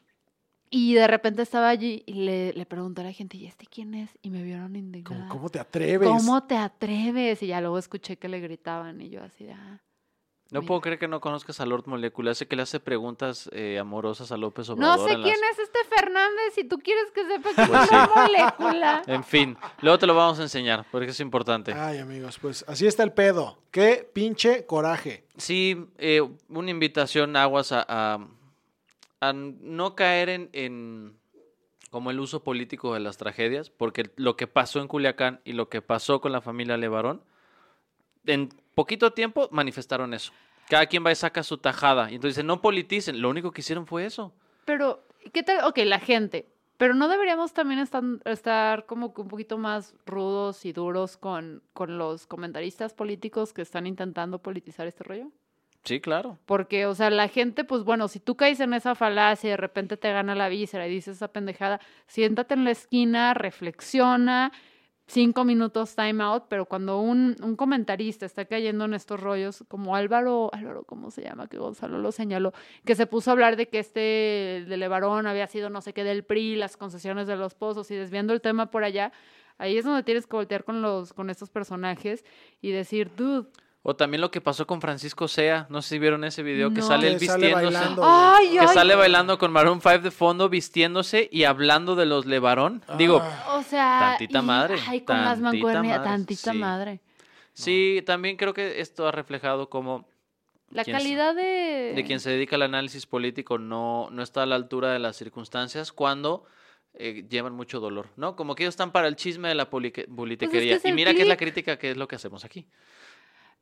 [0.75, 3.93] Y de repente estaba allí y le, le pregunté a la gente, ¿y este quién
[3.93, 4.09] es?
[4.23, 5.27] Y me vieron indignada.
[5.27, 6.07] ¿Cómo, cómo te atreves?
[6.09, 7.43] ¿Cómo te atreves?
[7.43, 9.79] Y ya luego escuché que le gritaban y yo así de, ah.
[10.51, 10.67] No Mira.
[10.67, 12.31] puedo creer que no conozcas a Lord Molécula.
[12.31, 15.07] Ese que le hace preguntas eh, amorosas a López No Obrador.
[15.09, 17.89] sé en quién las- es este Fernández si tú quieres que sepa que Pues es
[17.89, 17.95] sí.
[17.95, 19.01] una molécula.
[19.07, 21.71] En fin, luego te lo vamos a enseñar porque es importante.
[21.73, 23.59] Ay, amigos, pues así está el pedo.
[23.71, 25.25] Qué pinche coraje.
[25.37, 28.27] Sí, eh, una invitación, Aguas, a, a-
[29.29, 31.17] a no caer en, en
[31.89, 35.69] como el uso político de las tragedias, porque lo que pasó en Culiacán y lo
[35.69, 37.21] que pasó con la familia Levarón,
[38.25, 40.33] en poquito tiempo manifestaron eso.
[40.69, 42.11] Cada quien va y saca su tajada.
[42.11, 44.33] Y entonces no politicen, lo único que hicieron fue eso.
[44.65, 45.65] Pero, ¿qué tal?
[45.65, 46.47] Ok, la gente.
[46.77, 51.61] Pero no deberíamos también estar, estar como que un poquito más rudos y duros con,
[51.73, 55.31] con los comentaristas políticos que están intentando politizar este rollo.
[55.83, 56.39] Sí, claro.
[56.45, 59.57] Porque, o sea, la gente, pues bueno, si tú caes en esa falacia y de
[59.57, 64.53] repente te gana la víscera y dices esa pendejada, siéntate en la esquina, reflexiona,
[65.07, 69.97] cinco minutos time out, pero cuando un, un comentarista está cayendo en estos rollos, como
[69.97, 71.47] Álvaro, Álvaro, ¿cómo se llama?
[71.47, 72.53] Que Gonzalo lo señaló,
[72.85, 76.05] que se puso a hablar de que este de Levarón había sido no sé qué
[76.05, 79.11] del PRI, las concesiones de los pozos y desviando el tema por allá,
[79.57, 82.23] ahí es donde tienes que voltear con los, con estos personajes
[82.61, 83.49] y decir, dude,
[83.85, 85.67] O también lo que pasó con Francisco Sea.
[85.69, 88.01] No sé si vieron ese video que sale él sale vistiéndose.
[88.01, 92.25] ay, Que ay, sale bailando con Maroon 5 de fondo, vistiéndose y hablando de los
[92.25, 92.81] Levarón.
[92.97, 96.57] Digo, Ah, O sea, Tantita y- madre, Ay, con las tantita mancuernas, madre, tantita sí.
[96.57, 96.99] madre.
[97.51, 100.07] sí, también creo que esto ha reflejado como
[100.69, 101.91] La ¿Quién sa- calidad de...
[101.93, 105.17] de quien se dedica al análisis político no, no está a la altura de las
[105.17, 106.45] circunstancias cuando
[106.95, 108.35] eh, llevan mucho dolor, ¿no?
[108.37, 110.77] Como que ellos están para el chisme de la polique- politiquería.
[110.77, 112.65] es y mira que es la crítica que es lo que hacemos aquí.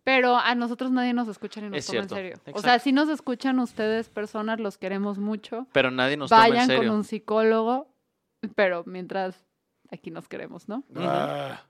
[0.04, 2.34] Pero a nosotros nadie nos escucha ni nos Es toma cierto, en serio.
[2.38, 2.62] O exacto.
[2.62, 5.68] sea, si nos escuchan ustedes, personas, los queremos mucho.
[5.74, 6.94] Pero nadie nos toma en Vayan con serio.
[6.94, 7.88] un psicólogo,
[8.56, 9.46] pero mientras
[9.92, 10.84] aquí nos queremos, ¿no?
[10.98, 11.62] ah.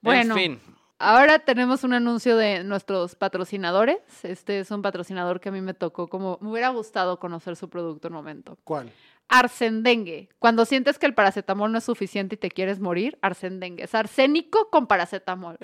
[0.00, 0.60] Bueno, En fin,
[0.98, 3.98] ahora tenemos un anuncio de nuestros patrocinadores.
[4.24, 6.38] Este es un patrocinador que a mí me tocó como...
[6.40, 8.58] Me hubiera gustado conocer su producto en un momento.
[8.64, 8.90] ¿Cuál?
[9.28, 10.28] Arsendengue.
[10.38, 13.84] Cuando sientes que el paracetamol no es suficiente y te quieres morir, arsendengue.
[13.84, 15.58] Es arsénico con paracetamol.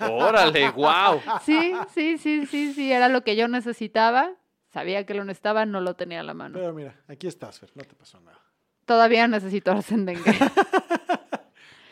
[0.00, 1.20] órale, wow.
[1.44, 2.92] Sí, sí, sí, sí, sí.
[2.92, 4.32] Era lo que yo necesitaba.
[4.72, 6.58] Sabía que lo necesitaba, no lo tenía a la mano.
[6.58, 8.40] Pero mira, aquí estás, Fer, no te pasó nada.
[8.86, 10.22] Todavía necesito arsendengue.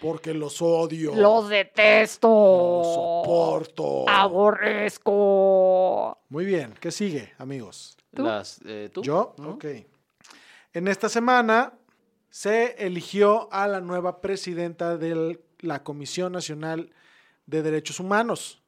[0.02, 1.14] Porque los odio.
[1.14, 2.28] Los detesto.
[2.28, 4.08] Los soporto.
[4.08, 6.18] Aborrezco.
[6.28, 7.96] Muy bien, ¿qué sigue, amigos?
[8.12, 8.24] ¿Tú?
[8.24, 9.02] Las, eh, ¿tú?
[9.02, 9.36] ¿Yo?
[9.38, 9.50] ¿No?
[9.50, 9.64] Ok.
[10.74, 11.74] En esta semana
[12.30, 16.90] se eligió a la nueva presidenta de la Comisión Nacional
[17.46, 18.62] de Derechos Humanos.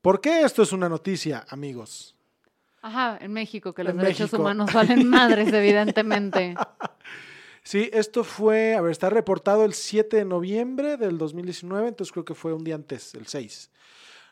[0.00, 2.16] ¿Por qué esto es una noticia, amigos?
[2.80, 4.40] Ajá, en México, que los En derechos México.
[4.40, 6.54] humanos valen madres, evidentemente.
[7.62, 12.24] Sí, esto fue, a ver, está reportado el 7 de noviembre del 2019, entonces creo
[12.24, 13.70] que fue un día antes, el 6.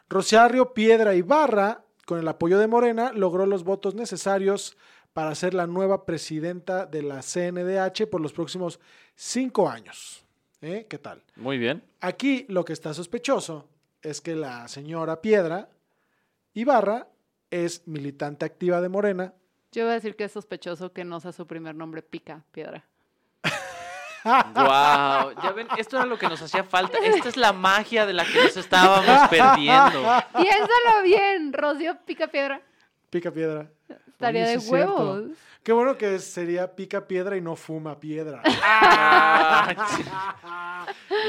[0.09, 4.77] Rociario Piedra Ibarra, con el apoyo de Morena, logró los votos necesarios
[5.15, 8.81] para ser la nueva presidenta de la CNDH por los próximos
[9.15, 10.27] cinco años.
[10.61, 10.87] ¿Eh?
[10.89, 11.23] ¿Qué tal?
[11.37, 11.83] Muy bien.
[12.01, 13.69] Aquí lo que está sospechoso
[14.03, 15.69] es que la señora Piedra
[16.53, 17.09] Ibarra
[17.51, 19.33] es militante activa de Morena.
[19.73, 22.85] Yo voy a decir que es sospechoso que no sea su primer nombre Pica Piedra.
[24.25, 26.97] Wow, ya ven, esto era lo que nos hacía falta.
[26.97, 30.03] Esta es la magia de la que nos estábamos perdiendo.
[30.33, 32.63] Piénsalo bien, Rocío Pica Piedra.
[33.11, 33.69] Pica Piedra.
[34.15, 34.95] Estaría Oye, de sí es cierto.
[34.97, 35.25] huevos.
[35.63, 38.43] Qué bueno que sería pica piedra y no fuma piedra.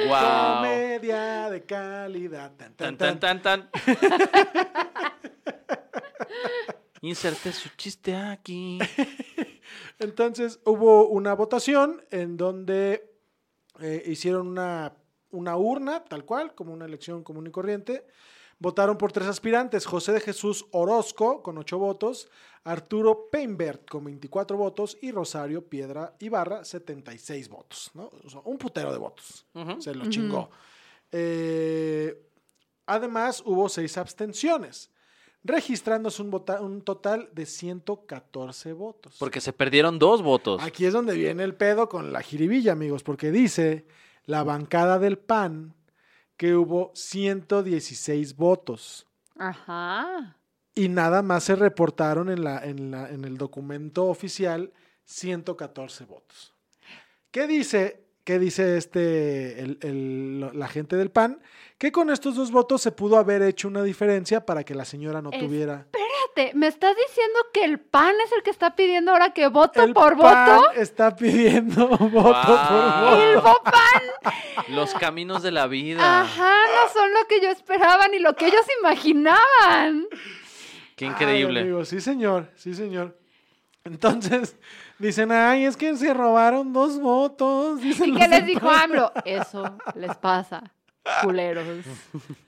[0.07, 0.57] Guau.
[0.57, 2.51] Comedia de calidad.
[2.55, 3.41] Tan, tan, Tan, tan, tan.
[3.41, 3.95] tan, tan.
[7.01, 8.79] Inserte su chiste aquí.
[9.99, 13.11] Entonces hubo una votación en donde
[13.79, 14.93] eh, hicieron una,
[15.31, 18.05] una urna, tal cual, como una elección común y corriente.
[18.59, 22.29] Votaron por tres aspirantes, José de Jesús Orozco con ocho votos,
[22.63, 27.91] Arturo Peinbert con 24 votos y Rosario Piedra Ibarra 76 votos.
[27.93, 28.09] ¿no?
[28.23, 29.45] O sea, un putero de votos.
[29.79, 30.49] Se lo chingó.
[31.11, 32.17] Eh,
[32.85, 34.89] además, hubo seis abstenciones,
[35.43, 39.15] registrándose un, vota- un total de 114 votos.
[39.19, 40.61] Porque se perdieron dos votos.
[40.63, 43.85] Aquí es donde viene el pedo con la jiribilla, amigos, porque dice
[44.25, 45.75] la bancada del PAN
[46.37, 50.37] que hubo 116 votos Ajá.
[50.73, 54.71] y nada más se reportaron en, la, en, la- en el documento oficial
[55.05, 56.53] 114 votos.
[57.31, 61.39] ¿Qué dice, qué dice este, el- el- la gente del PAN?
[61.77, 65.21] Que con estos dos votos se pudo haber hecho una diferencia para que la señora
[65.21, 65.85] no tuviera...
[65.93, 69.81] Espérate, ¿me estás diciendo que el PAN es el que está pidiendo ahora que voto
[69.83, 70.71] El por PAN voto?
[70.71, 73.19] está pidiendo voto por Guau.
[73.21, 73.61] ¡El voto.
[73.63, 74.33] PAN!
[74.69, 76.21] Los caminos de la vida.
[76.21, 80.07] Ajá, no son lo que yo esperaba ni lo que ellos imaginaban.
[80.95, 81.59] Qué Ay, increíble.
[81.59, 83.17] amigo, sí, señor, sí, señor.
[83.83, 84.55] Entonces,
[84.99, 87.81] dicen, ay, es que se robaron dos votos.
[87.81, 88.69] dicen ¿Y qué les dijo.
[88.69, 89.11] AMLO?
[89.23, 90.63] Eso les pasa,
[91.21, 91.65] culeros.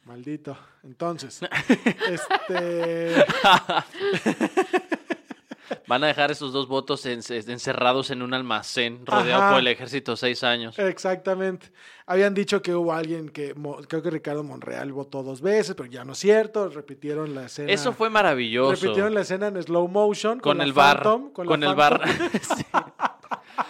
[0.06, 0.58] Maldito.
[0.84, 1.42] Entonces,
[2.10, 3.26] este.
[5.88, 9.52] Van a dejar esos dos votos en- encerrados en un almacén rodeado Ajá.
[9.52, 10.78] por el ejército seis años.
[10.80, 11.72] Exactamente.
[12.06, 13.54] Habían dicho que hubo alguien que,
[13.90, 16.70] creo que Ricardo Monreal votó dos veces, pero ya no es cierto.
[16.70, 17.72] Repitieron la escena.
[17.72, 18.82] Eso fue maravilloso.
[18.82, 20.40] Repitieron la escena en slow motion.
[20.40, 21.04] con el bar.
[21.04, 21.76] Phantom, Con, el Phantom.
[21.78, 22.02] bar.
[22.58, 22.64] Sí.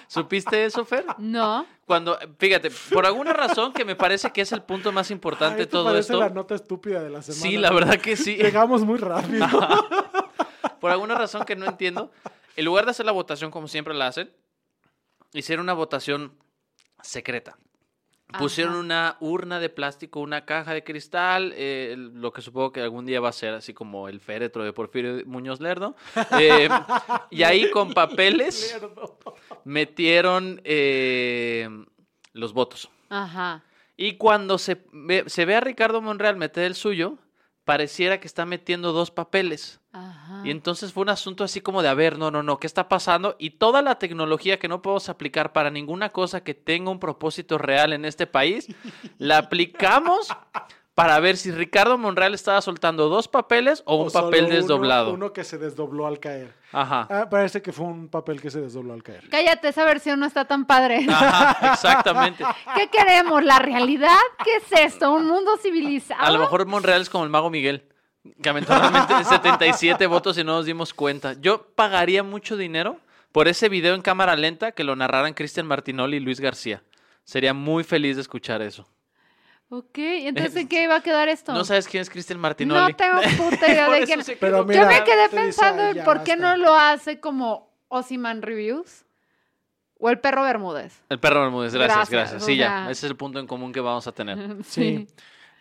[0.09, 1.05] ¿Supiste eso, Fer?
[1.17, 1.65] No.
[1.85, 5.65] Cuando, fíjate, por alguna razón que me parece que es el punto más importante de
[5.67, 6.19] todo parece esto.
[6.19, 7.41] la nota estúpida de la semana.
[7.41, 8.35] Sí, la verdad que sí.
[8.35, 9.47] Llegamos muy rápido.
[10.79, 12.11] Por alguna razón que no entiendo,
[12.55, 14.31] en lugar de hacer la votación como siempre la hacen,
[15.33, 16.33] hicieron una votación
[17.01, 17.57] secreta.
[18.37, 23.05] Pusieron una urna de plástico, una caja de cristal, eh, lo que supongo que algún
[23.05, 25.95] día va a ser así como el féretro de Porfirio Muñoz Lerdo.
[26.39, 26.69] Eh,
[27.29, 28.77] y ahí con papeles
[29.63, 31.69] metieron eh,
[32.33, 32.89] los votos.
[33.09, 33.63] Ajá.
[33.95, 37.17] Y cuando se ve, se ve a Ricardo Monreal meter el suyo,
[37.67, 39.81] pareciera que está metiendo dos papeles.
[39.91, 40.41] Ajá.
[40.45, 42.87] Y entonces fue un asunto así como de, a ver, no, no, no, ¿qué está
[42.87, 43.35] pasando?
[43.39, 47.57] Y toda la tecnología que no podemos aplicar para ninguna cosa que tenga un propósito
[47.57, 48.69] real en este país,
[49.17, 50.29] la aplicamos
[50.97, 55.13] para ver si Ricardo Monreal estaba soltando dos papeles o un O papel uno- desdoblado.
[55.13, 56.55] Uno, que se desdobló al caer.
[56.71, 57.07] Ajá.
[57.11, 59.29] Ah, parece que fue un papel que se desdobló al caer.
[59.29, 61.05] Cállate, esa versión no está tan padre.
[61.07, 62.43] Ajá, exactamente.
[62.75, 63.43] ¿Qué queremos?
[63.43, 64.17] ¿La realidad?
[64.43, 65.11] ¿Qué es esto?
[65.11, 66.19] ¿Un mundo civilizado?
[66.23, 67.83] A lo mejor Monreal es como el mago Miguel,
[68.41, 71.33] que lamentablemente de 77 votos y no nos dimos cuenta.
[71.39, 72.97] Yo pagaría mucho dinero
[73.31, 76.81] por ese video en cámara lenta que lo narraran Cristian Martinoli y Luis García.
[77.23, 78.87] Sería muy feliz de escuchar eso.
[79.69, 81.53] Ok, entonces ¿en qué iba a quedar esto?
[81.53, 82.91] ¿No sabes quién es Cristian Martinoli?
[82.93, 83.19] No tengo
[83.51, 84.21] puta idea de quién.
[84.39, 86.57] Pero mira, Yo me quedé pensando "Ay, en por qué basta".
[86.57, 89.03] no lo hace como Osiman Reviews
[89.99, 91.01] o el perro Bermúdez.
[91.09, 92.43] El perro Bermúdez, gracias, Gracias, gracias.
[92.43, 94.37] o Sí, ya, ese es el punto en común que vamos a tener.
[94.63, 95.07] Sí.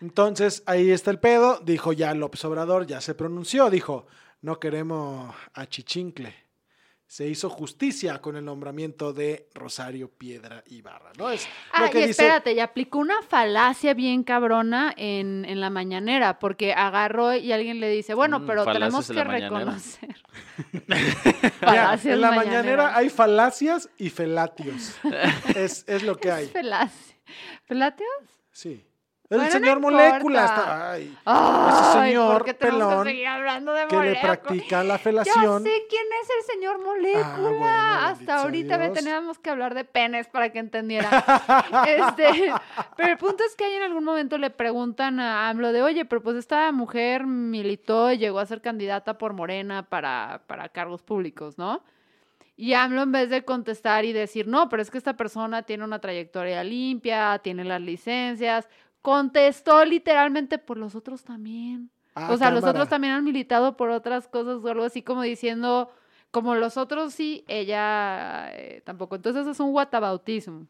[0.00, 1.58] Entonces, ahí está el pedo.
[1.64, 3.70] Dijo ya López Obrador, ya se pronunció.
[3.70, 4.06] Dijo,
[4.42, 6.32] no queremos a Chichincle.
[7.08, 11.30] Se hizo justicia con el nombramiento de Rosario Piedra Ibarra, ¿no?
[11.30, 12.10] Es Ah, lo que y dice.
[12.22, 17.78] espérate, y aplicó una falacia bien cabrona en, en la mañanera, porque agarró y alguien
[17.78, 20.16] le dice, bueno, Mm, pero tenemos en que reconocer.
[20.88, 24.96] Mira, en la mañanera hay falacias y felatios.
[25.54, 26.46] es, es lo que hay.
[27.66, 28.08] ¿Felatios?
[28.50, 28.84] Sí.
[29.28, 30.92] El Bueno, señor no Molécula está.
[30.92, 34.22] Ay, Ay, señor ¿por qué pelón que seguir hablando de que le molécula?
[34.22, 35.62] practica la Yo felación.
[35.64, 37.24] sé quién es el señor Molécula.
[37.26, 38.92] Ah, bueno, bendito Hasta ahorita Dios.
[38.92, 41.08] teníamos que hablar de penes para que entendiera.
[41.88, 42.52] este,
[42.96, 46.04] pero el punto es que ahí en algún momento le preguntan a AMLO de, oye,
[46.04, 51.02] pero pues esta mujer militó y llegó a ser candidata por Morena para, para cargos
[51.02, 51.82] públicos, ¿no?
[52.58, 55.84] Y AMLO en vez de contestar y decir, no, pero es que esta persona tiene
[55.84, 58.66] una trayectoria limpia, tiene las licencias,
[59.06, 61.90] contestó literalmente por los otros también.
[62.16, 65.22] Ah, o sea, los otros también han militado por otras cosas o algo así como
[65.22, 65.92] diciendo,
[66.32, 69.14] como los otros sí, ella eh, tampoco.
[69.14, 70.66] Entonces es un guatabautismo.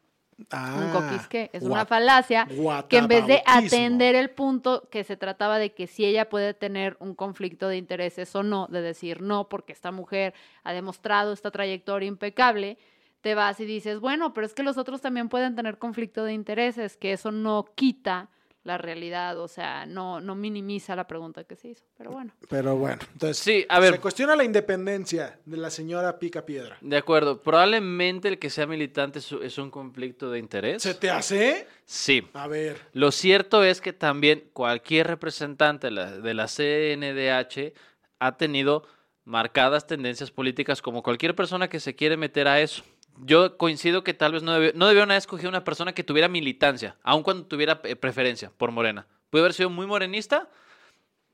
[0.51, 2.47] Ah, un coquisque, es una falacia
[2.87, 6.53] que en vez de atender el punto que se trataba de que si ella puede
[6.53, 11.33] tener un conflicto de intereses o no, de decir no, porque esta mujer ha demostrado
[11.33, 12.77] esta trayectoria impecable,
[13.21, 16.33] te vas y dices, bueno, pero es que los otros también pueden tener conflicto de
[16.33, 18.29] intereses, que eso no quita
[18.63, 22.33] la realidad, o sea, no, no minimiza la pregunta que se hizo, pero bueno.
[22.49, 23.93] Pero bueno, entonces Sí, a ver.
[23.93, 26.77] se cuestiona la independencia de la señora Pica Piedra.
[26.81, 30.83] De acuerdo, probablemente el que sea militante es, es un conflicto de interés.
[30.83, 31.65] ¿Se te hace?
[31.85, 32.27] Sí.
[32.33, 32.77] A ver.
[32.91, 37.73] Lo cierto es que también cualquier representante de la, de la CNDH
[38.19, 38.85] ha tenido
[39.23, 42.83] marcadas tendencias políticas como cualquier persona que se quiere meter a eso.
[43.23, 46.27] Yo coincido que tal vez no, debió, no debieron haber escogido una persona que tuviera
[46.27, 49.07] militancia, aun cuando tuviera eh, preferencia por Morena.
[49.29, 50.49] Puede haber sido muy morenista,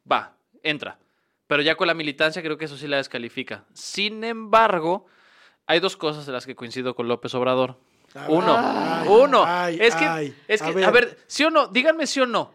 [0.09, 0.97] va, entra.
[1.47, 3.65] Pero ya con la militancia creo que eso sí la descalifica.
[3.73, 5.05] Sin embargo,
[5.67, 7.77] hay dos cosas en las que coincido con López Obrador.
[8.15, 9.43] A Uno, Ay, uno.
[9.45, 10.35] ay, es que, ay.
[10.47, 10.85] es A que, ver.
[10.85, 12.53] a ver, sí o no, díganme sí o no.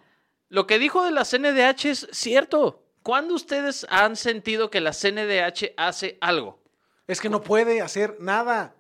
[0.48, 2.82] Lo que dijo de la CNDH es cierto.
[3.02, 6.58] ¿Cuándo ustedes han sentido que la CNDH hace algo?
[7.06, 8.74] Es que no puede hacer nada.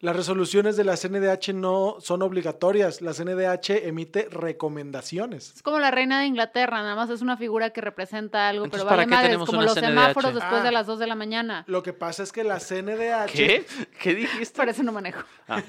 [0.00, 3.00] Las resoluciones de la CNDH no son obligatorias.
[3.02, 5.54] La CNDH emite recomendaciones.
[5.56, 8.84] Es como la reina de Inglaterra, nada más es una figura que representa algo, Entonces,
[8.86, 9.86] pero ¿para vale madres, como los CNDH?
[9.88, 10.64] semáforos después Ah.
[10.64, 11.64] de las 2 de la mañana.
[11.66, 13.32] Lo que pasa es que la CNDH...
[13.32, 13.66] ¿Qué?
[14.00, 14.56] ¿Qué dijiste?
[14.56, 15.20] Por eso no manejo.
[15.48, 15.62] Ah,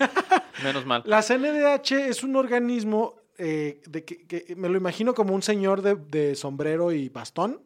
[0.64, 1.02] menos mal.
[1.06, 5.82] La CNDH es un organismo eh, de que, que me lo imagino como un señor
[5.82, 7.62] de, de sombrero y bastón,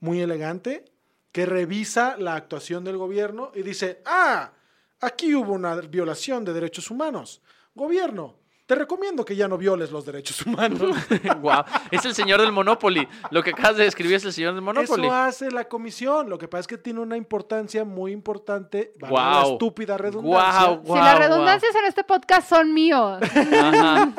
[0.00, 0.84] muy elegante,
[1.32, 4.52] que revisa la actuación del gobierno y dice, ah,
[5.00, 7.42] aquí hubo una violación de derechos humanos.
[7.74, 10.94] Gobierno, te recomiendo que ya no violes los derechos humanos.
[11.40, 13.08] Guau, Es el señor del Monopoly.
[13.30, 15.06] Lo que acabas de describir es el señor del Monopoly.
[15.06, 16.28] Eso hace la comisión.
[16.28, 19.52] Lo que pasa es que tiene una importancia muy importante, la Guau.
[19.52, 20.66] estúpida redundancia.
[20.74, 23.20] Guau, si las redundancias en este podcast son míos.
[23.22, 24.12] Ajá.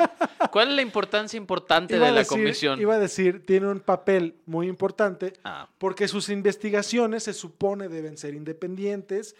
[0.50, 2.80] ¿Cuál es la importancia importante Iba de la decir- comisión?
[2.80, 5.68] Iba a decir, tiene un papel muy importante Ah.
[5.78, 9.36] porque sus investigaciones se supone deben ser independientes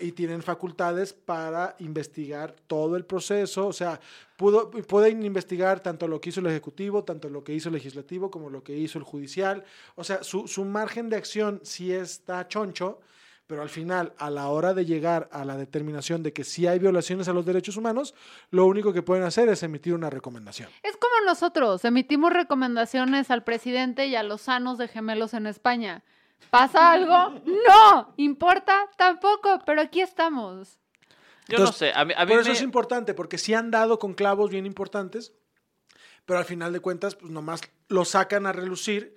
[0.00, 3.66] y tienen facultades para investigar todo el proceso.
[3.66, 4.00] O sea,
[4.36, 8.30] pudo, pueden investigar tanto lo que hizo el Ejecutivo, tanto lo que hizo el Legislativo,
[8.30, 9.64] como lo que hizo el Judicial.
[9.96, 13.00] O sea, su, su margen de acción sí está choncho,
[13.46, 16.78] pero al final, a la hora de llegar a la determinación de que sí hay
[16.78, 18.14] violaciones a los derechos humanos,
[18.50, 20.70] lo único que pueden hacer es emitir una recomendación.
[20.82, 26.02] Es como nosotros, emitimos recomendaciones al presidente y a los sanos de gemelos en España.
[26.50, 27.40] ¿Pasa algo?
[27.44, 28.12] No.
[28.16, 28.88] ¿Importa?
[28.96, 30.78] Tampoco, pero aquí estamos.
[31.48, 31.92] Yo no sé.
[31.94, 34.50] A mí, a mí Por eso me- es importante, porque sí han dado con clavos
[34.50, 35.32] bien importantes,
[36.24, 39.16] pero al final de cuentas, pues nomás lo sacan a relucir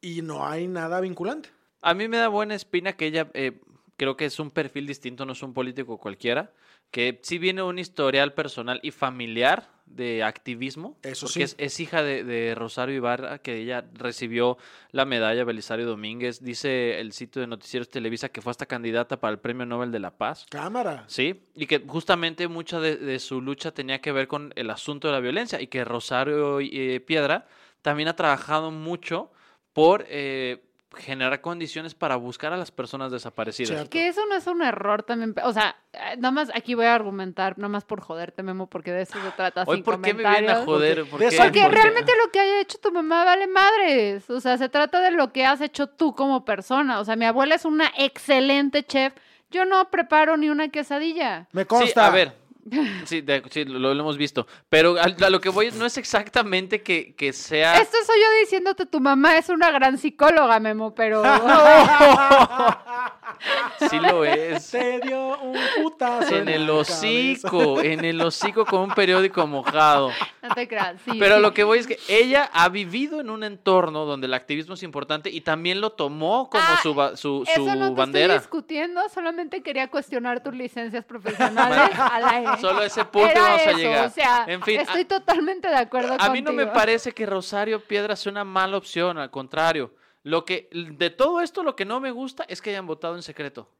[0.00, 1.50] y no hay nada vinculante.
[1.82, 3.60] A mí me da buena espina que ella, eh,
[3.96, 6.52] creo que es un perfil distinto, no es un político cualquiera,
[6.90, 11.42] que sí viene un historial personal y familiar de activismo, Eso porque sí.
[11.42, 14.58] es, es hija de, de Rosario Ibarra, que ella recibió
[14.90, 19.32] la medalla Belisario Domínguez, dice el sitio de Noticieros Televisa que fue hasta candidata para
[19.32, 20.46] el Premio Nobel de la Paz.
[20.50, 21.04] Cámara.
[21.06, 25.08] Sí, y que justamente mucha de, de su lucha tenía que ver con el asunto
[25.08, 27.46] de la violencia y que Rosario eh, Piedra
[27.82, 29.30] también ha trabajado mucho
[29.72, 33.70] por eh, generar condiciones para buscar a las personas desaparecidas.
[33.70, 33.90] Cierto.
[33.90, 35.34] Que eso no es un error también.
[35.44, 38.92] O sea, eh, nada más aquí voy a argumentar, nada más por joderte, Memo, porque
[38.92, 39.64] de eso se trata.
[39.66, 41.04] Hoy, sin ¿por qué me vienen a joder?
[41.10, 41.36] Porque- ¿Por qué?
[41.36, 41.76] Porque ¿Por qué?
[41.82, 44.30] realmente lo que haya hecho tu mamá vale madres.
[44.30, 47.00] O sea, se trata de lo que has hecho tú como persona.
[47.00, 49.12] O sea, mi abuela es una excelente chef.
[49.50, 51.46] Yo no preparo ni una quesadilla.
[51.52, 52.06] Me Sí, consta.
[52.06, 52.32] a ver.
[53.04, 54.46] Sí, de- sí, lo, lo hemos visto.
[54.68, 57.80] Pero a, a lo que voy no es exactamente que, que sea...
[57.80, 61.22] Esto soy yo diciéndote, tu mamá es una gran psicóloga, Memo, pero...
[63.90, 64.64] Sí lo es.
[64.64, 70.10] Se dio un putazo En el la hocico, en el hocico con un periódico mojado.
[70.42, 71.12] no te creas, sí.
[71.18, 71.42] Pero sí.
[71.42, 74.82] lo que voy es que ella ha vivido en un entorno donde el activismo es
[74.82, 78.34] importante y también lo tomó como Ah, su, su, Eso su no te estoy bandera.
[78.38, 82.56] discutiendo, solamente quería cuestionar tus licencias profesionales al aire.
[82.60, 84.06] Solo a ese punto Era vamos a llegar.
[84.06, 86.72] O sea, en fin, estoy a- totalmente de acuerdo A mí no me contigo.
[86.72, 89.92] parece que Rosario Piedra sea una mala opción, al contrario.
[90.26, 93.22] Lo que de todo esto lo que no me gusta es que hayan votado en
[93.22, 93.70] secreto.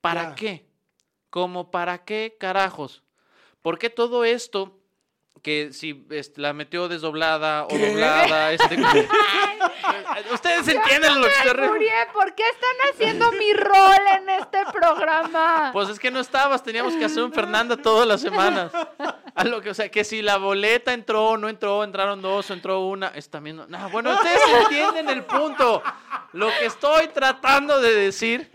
[0.00, 0.34] ¿Para Ya.
[0.34, 0.66] qué?
[1.28, 3.02] ¿Como para qué carajos?
[3.60, 4.78] ¿Por qué todo esto
[5.42, 8.78] que si este, la metió desdoblada o doblada, este,
[10.32, 14.58] ustedes entienden lo que estoy re- Uriel, ¿por qué están haciendo mi rol en este
[14.72, 15.70] programa?
[15.72, 18.72] Pues es que no estabas, teníamos que hacer un Fernanda todas las semanas.
[19.36, 22.50] A lo que, o sea, que si la boleta entró o no entró, entraron dos
[22.50, 23.56] o entró una, es también.
[23.56, 25.82] No, No, bueno, ustedes entienden el punto.
[26.32, 28.50] Lo que estoy tratando de decir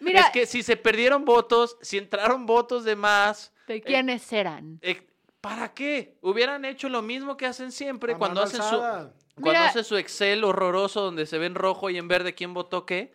[0.00, 4.78] Mira, es que si se perdieron votos, si entraron votos de más, ¿De quiénes eran?
[4.82, 5.06] Eh,
[5.40, 6.18] ¿Para qué?
[6.20, 9.96] Hubieran hecho lo mismo que hacen siempre A cuando hacen su cuando Mira- hacen su
[9.96, 13.14] Excel horroroso donde se ve en rojo y en verde quién votó qué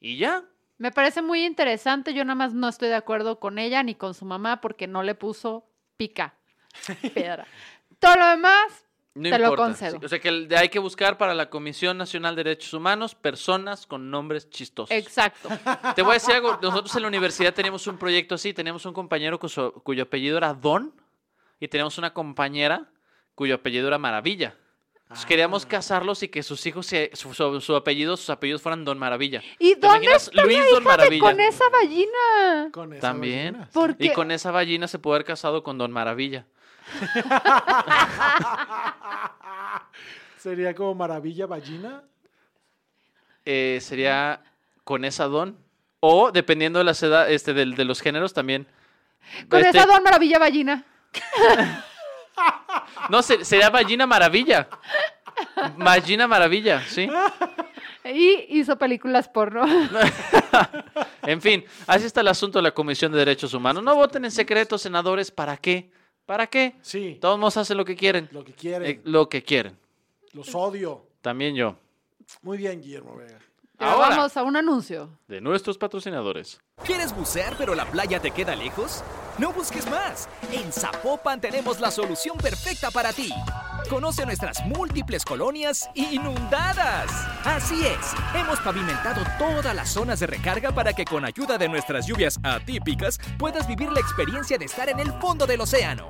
[0.00, 0.44] y ya.
[0.78, 2.12] Me parece muy interesante.
[2.14, 5.02] Yo nada más no estoy de acuerdo con ella ni con su mamá porque no
[5.02, 5.68] le puso
[6.08, 6.34] pica,
[7.14, 7.46] piedra.
[7.98, 8.84] Todo lo demás,
[9.14, 9.62] No Te lo importa.
[9.64, 9.98] concedo.
[10.00, 13.14] Sí, O sea que el- hay que buscar para la Comisión Nacional de Derechos Humanos
[13.14, 14.90] personas con nombres chistosos.
[14.90, 15.50] exacto.
[15.94, 16.58] Te voy a decir algo.
[16.62, 18.54] Nosotros en la universidad teníamos un proyecto así.
[18.54, 20.94] Teníamos un compañero cuyo, cuyo apellido era Don
[21.60, 22.86] y teníamos una compañera
[23.34, 24.56] cuyo apellido era Maravilla.
[25.12, 25.28] Entonces Ah.
[25.28, 28.98] queríamos casarlos y que sus hijos, se- su, su- su apellido, sus apellidos fueran Don
[28.98, 29.42] Maravilla.
[29.58, 31.20] ¿Y ¿Te dónde está Luis la Don de Maravilla.
[31.20, 32.70] con esa ballena?
[32.72, 33.52] Con esa También.
[33.52, 33.68] ballena.
[33.72, 36.46] ¿Por Y con esa ballena se puede haber casado con Don Maravilla.
[40.38, 42.02] Sería como maravilla ballina.
[43.44, 44.42] Eh, sería
[44.84, 45.56] con esa Don.
[46.00, 48.66] O dependiendo de las edad, este, del- de, los géneros también.
[49.48, 50.84] Con Este, esa don maravilla ballena.
[53.10, 54.68] No, se- sería Ballina Maravilla.
[55.76, 57.08] Ballina Maravilla, ¿sí?
[58.04, 59.64] Y hizo películas porno.
[61.24, 63.82] En fin, así está el asunto de la Comisión de Derechos Humanos.
[63.84, 65.30] No voten en secreto, senadores.
[65.30, 65.90] ¿Para qué?
[66.26, 66.74] ¿Para qué?
[66.82, 68.28] Sí, Todos modos hacen lo que quieren.
[68.32, 68.90] lo que quieren.
[68.90, 69.78] Eh, lo que quieren.
[70.32, 71.06] Los odio.
[71.20, 71.76] También yo.
[72.42, 73.38] Muy bien, Guillermo Vega.
[73.82, 74.16] Ahora.
[74.16, 75.18] vamos a un anuncio.
[75.28, 76.60] De nuestros patrocinadores.
[76.84, 79.02] ¿Quieres bucear pero la playa te queda lejos?
[79.38, 80.28] No busques más.
[80.52, 83.32] En Zapopan tenemos la solución perfecta para ti.
[83.88, 87.10] Conoce nuestras múltiples colonias inundadas.
[87.44, 92.06] Así es, hemos pavimentado todas las zonas de recarga para que con ayuda de nuestras
[92.06, 96.08] lluvias atípicas puedas vivir la experiencia de estar en el fondo del océano.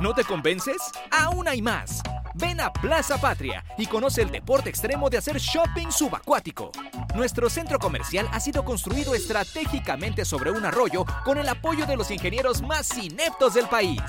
[0.00, 0.78] ¿No te convences?
[1.10, 2.02] Aún hay más.
[2.40, 6.70] Ven a Plaza Patria y conoce el deporte extremo de hacer shopping subacuático.
[7.14, 12.10] Nuestro centro comercial ha sido construido estratégicamente sobre un arroyo con el apoyo de los
[12.10, 14.00] ingenieros más ineptos del país.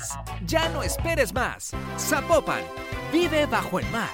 [0.46, 1.72] Ya no esperes más.
[1.98, 2.62] Zapopan,
[3.12, 4.10] vive bajo el mar.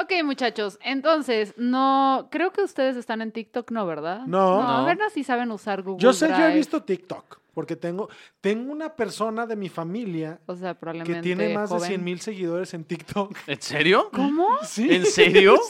[0.00, 4.20] Ok, muchachos, entonces, no, creo que ustedes están en TikTok, ¿no, verdad?
[4.26, 4.62] No.
[4.62, 4.84] a No.
[4.84, 6.54] ver si saben usar Google Yo sé, yo he Drive.
[6.54, 8.08] visto TikTok, porque tengo,
[8.40, 11.88] tengo una persona de mi familia O sea, probablemente que tiene más de joven.
[11.88, 13.36] 100 mil seguidores en TikTok.
[13.48, 14.10] ¿En serio?
[14.12, 14.46] ¿Cómo?
[14.62, 14.86] Sí.
[14.88, 15.58] ¿En serio?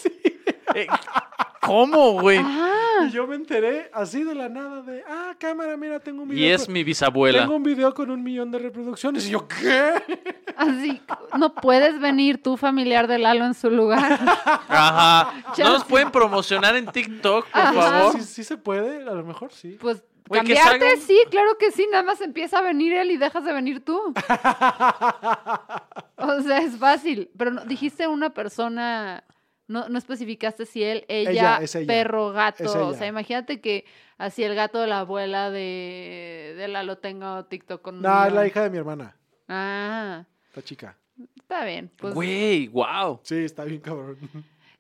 [0.74, 0.86] Eh,
[1.62, 2.38] ¿Cómo, güey?
[2.44, 6.28] Ah, Y yo me enteré así de la nada de, ah, cámara, mira, tengo un
[6.28, 6.46] video.
[6.46, 7.40] Y es con- mi bisabuela.
[7.40, 9.26] Tengo un video con un millón de reproducciones.
[9.26, 9.94] Y yo, ¿qué?
[10.56, 11.00] así,
[11.38, 14.12] no puedes venir tú, familiar de Lalo, en su lugar.
[14.68, 15.32] Ajá.
[15.58, 17.72] ¿No nos pueden promocionar en TikTok, por Ajá.
[17.72, 18.12] favor?
[18.12, 19.78] Sí, sí se puede, a lo mejor sí.
[19.80, 23.44] Pues Que cambiarte, sí, claro que sí, nada más empieza a venir él y dejas
[23.44, 23.98] de venir tú.
[26.16, 27.30] o sea, es fácil.
[27.36, 29.24] Pero no- dijiste una persona,
[29.66, 31.86] no, no especificaste si él, ella, Ella, es ella.
[31.86, 32.64] perro, gato.
[32.64, 33.84] Es O sea, imagínate que
[34.18, 38.46] así el gato de la abuela de, de Lalo tenga TikTok con No, es la
[38.46, 39.16] hija de mi hermana,
[39.48, 40.96] Ah, esta chica.
[41.36, 41.90] está bien.
[41.96, 43.20] Pues, Güey, wow.
[43.22, 44.18] Sí, está bien cabrón.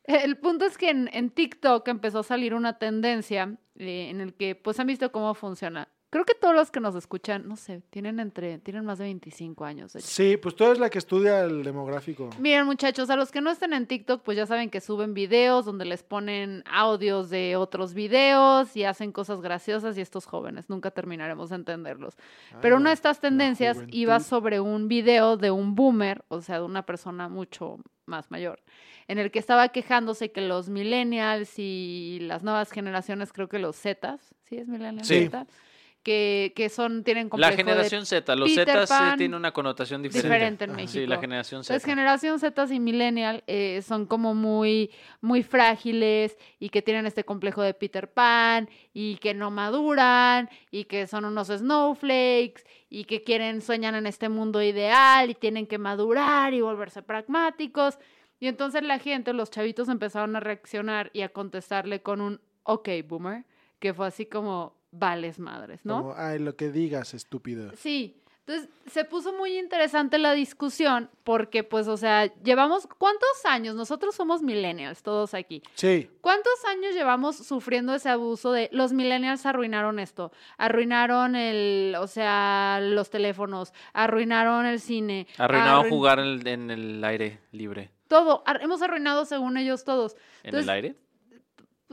[0.08, 4.32] El punto es que en, en TikTok empezó a salir una tendencia eh, en el
[4.32, 5.88] que, pues, han visto cómo funciona.
[6.10, 9.66] Creo que todos los que nos escuchan, no sé, tienen entre, tienen más de 25
[9.66, 9.92] años.
[9.92, 10.08] de hecho.
[10.08, 12.30] Sí, pues tú eres la que estudia el demográfico.
[12.38, 15.66] Miren, muchachos, a los que no estén en TikTok, pues ya saben que suben videos
[15.66, 20.90] donde les ponen audios de otros videos y hacen cosas graciosas y estos jóvenes, nunca
[20.90, 22.16] terminaremos de entenderlos.
[22.62, 26.60] Pero Ay, una de estas tendencias iba sobre un video de un boomer, o sea,
[26.60, 28.62] de una persona mucho más mayor,
[29.08, 33.76] en el que estaba quejándose que los millennials y las nuevas generaciones, creo que los
[33.76, 35.08] Zetas, ¿sí es millennials?
[35.08, 35.20] Sí.
[35.20, 35.46] Zeta?
[36.02, 38.36] Que, que son, tienen La complejo de generación Z.
[38.36, 40.28] Los Peter Z Pan, tiene una connotación diferente.
[40.28, 40.72] diferente en.
[40.72, 40.92] México.
[40.92, 41.74] Sí, la generación Z.
[41.74, 44.90] Entonces, generación Z y millennial eh, son como muy,
[45.20, 50.84] muy frágiles y que tienen este complejo de Peter Pan y que no maduran y
[50.84, 55.78] que son unos snowflakes y que quieren, sueñan en este mundo ideal y tienen que
[55.78, 57.98] madurar y volverse pragmáticos.
[58.40, 62.88] Y entonces la gente, los chavitos empezaron a reaccionar y a contestarle con un ok,
[63.06, 63.44] boomer,
[63.78, 65.98] que fue así como vales madres, ¿no?
[66.02, 67.72] Como, ay, lo que digas, estúpido.
[67.76, 73.74] Sí, entonces se puso muy interesante la discusión porque pues, o sea, llevamos, ¿cuántos años?
[73.76, 75.62] Nosotros somos millennials, todos aquí.
[75.74, 80.32] Sí, ¿Cuántos años llevamos sufriendo ese abuso de los millennials arruinaron esto?
[80.56, 85.26] Arruinaron el, o sea, los teléfonos, arruinaron el cine.
[85.36, 87.90] Arruinado arruin- jugar en el, en el aire libre.
[88.08, 90.16] Todo, ar- hemos arruinado según ellos todos.
[90.42, 90.96] ¿En el aire?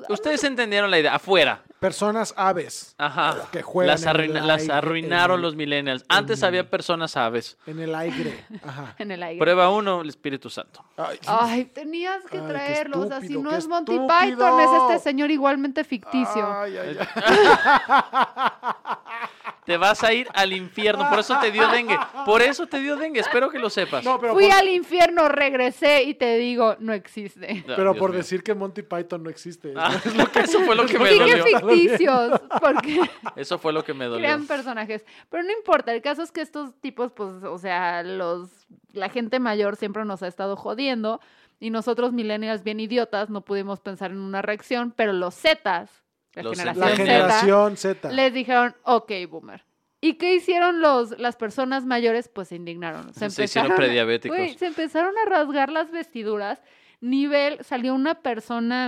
[0.10, 1.16] Ustedes entendieron la idea.
[1.16, 1.62] Afuera.
[1.80, 3.48] personas aves Ajá.
[3.52, 6.04] que juegan Las, en el arruina- las aire, arruinaron en- los millennials.
[6.10, 7.58] Antes en- había personas aves.
[7.68, 8.44] en el aire.
[8.66, 8.96] Ajá.
[8.98, 9.40] En el aire.
[9.40, 10.84] Prueba uno, el Espíritu Santo.
[10.98, 13.00] Ay, Ay, tenías que Ay, traerlo.
[13.02, 14.20] O sea, si no es Monty estúpido.
[14.20, 16.46] Python, es este señor igualmente ficticio.
[16.60, 17.08] ay, ay, ay.
[19.66, 21.10] te vas a ir al infierno.
[21.10, 21.98] Por eso te dio dengue.
[22.26, 23.20] Por eso te dio dengue.
[23.20, 24.04] Espero que lo sepas.
[24.04, 27.64] No, pero Fui por, al infierno, regresé y te digo, no existe.
[27.68, 28.18] Ah, pero Dios por mío.
[28.20, 29.74] decir que Monty Python no existe.
[29.76, 29.92] Ah,
[30.36, 31.44] eso fue lo que me dolió.
[31.44, 33.02] ficticios, porque
[33.36, 34.20] Eso fue lo que me dolió.
[34.20, 35.04] crean personajes.
[35.30, 39.40] Pero no importa, el caso es que estos tipos, pues, o sea, los la gente
[39.40, 41.20] mayor siempre nos ha estado jodiendo
[41.60, 46.05] y nosotros millennials bien idiotas no pudimos pensar en una reacción, pero los Zetas,
[46.36, 46.96] la Los generación La.
[46.96, 48.12] Z, generación Z.
[48.12, 49.64] les dijeron, ok, boomer.
[50.02, 52.28] ¿Y qué hicieron los, las personas mayores?
[52.28, 53.14] Pues se indignaron.
[53.14, 54.38] Se, Se hicieron empezaron- prediabéticos.
[54.58, 56.62] Se empezaron a rasgar las vestiduras.
[57.02, 58.88] Nivel, salió una persona,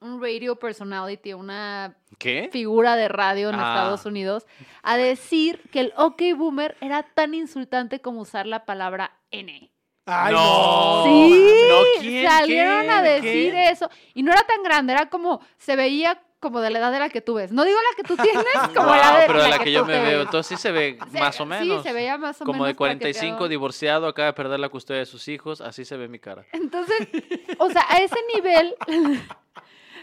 [0.00, 2.48] un radio personality, una ¿Qué?
[2.52, 3.68] figura de radio en Ah.
[3.74, 4.46] Estados Unidos,
[4.82, 9.70] a decir que el OK Boomer era tan insultante como usar la palabra N.
[10.06, 10.40] Ay, No.
[10.40, 11.04] no.
[11.04, 12.26] Sí, no, ¿quién?
[12.28, 12.90] salieron ¿Qué?
[12.90, 13.68] a decir ¿Qué?
[13.70, 13.88] eso.
[14.14, 17.08] Y no era tan grande, era como, se veía como de la edad de la
[17.08, 17.52] que tú ves.
[17.52, 19.86] No digo la que tú tienes, como Wow, la de pero de la que, yo
[19.86, 20.20] me veo.
[20.22, 21.82] Entonces sí se ve Se- más o menos.
[21.82, 23.48] Sí, se veía más o Como de menos 45, paqueteado.
[23.48, 25.62] divorciado, acaba de perder la custodia de sus hijos.
[25.62, 26.44] Así se ve mi cara.
[26.52, 26.98] Entonces,
[27.58, 28.74] o sea, a ese nivel,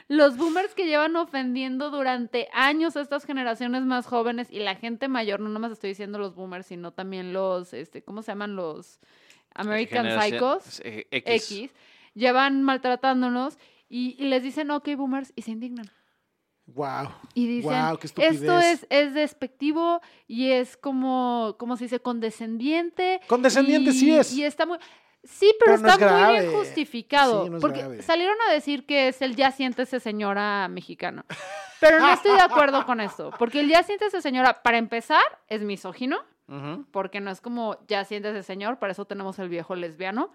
[0.08, 5.08] los boomers que llevan ofendiendo durante años a estas generaciones más jóvenes y la gente
[5.08, 8.56] mayor, no nomás estoy diciendo los boomers, sino también los, este, ¿cómo se llaman?
[8.56, 9.00] Los
[9.54, 11.52] American Generación- Psychos eh, X.
[11.52, 11.72] X,
[12.16, 15.90] llevan maltratándonos y, y les dicen, ok, boomers, y se indignan.
[16.76, 17.10] Wow.
[17.34, 22.00] Y dicen, Guau, qué esto es, es despectivo y es como, ¿cómo se dice?
[22.00, 23.22] Condescendiente.
[23.28, 24.34] Condescendiente sí es.
[24.34, 24.78] Y está muy...
[25.24, 27.44] Sí, pero, Pero no está es muy bien justificado.
[27.44, 28.02] Sí, no es porque grave.
[28.04, 31.26] salieron a decir que es el ya siéntese señora mexicano.
[31.80, 33.32] Pero no estoy de acuerdo con esto.
[33.38, 36.20] Porque el ya siéntese señora, para empezar, es misógino.
[36.92, 40.32] Porque no es como ya siéntese señor, para eso tenemos el viejo lesbiano.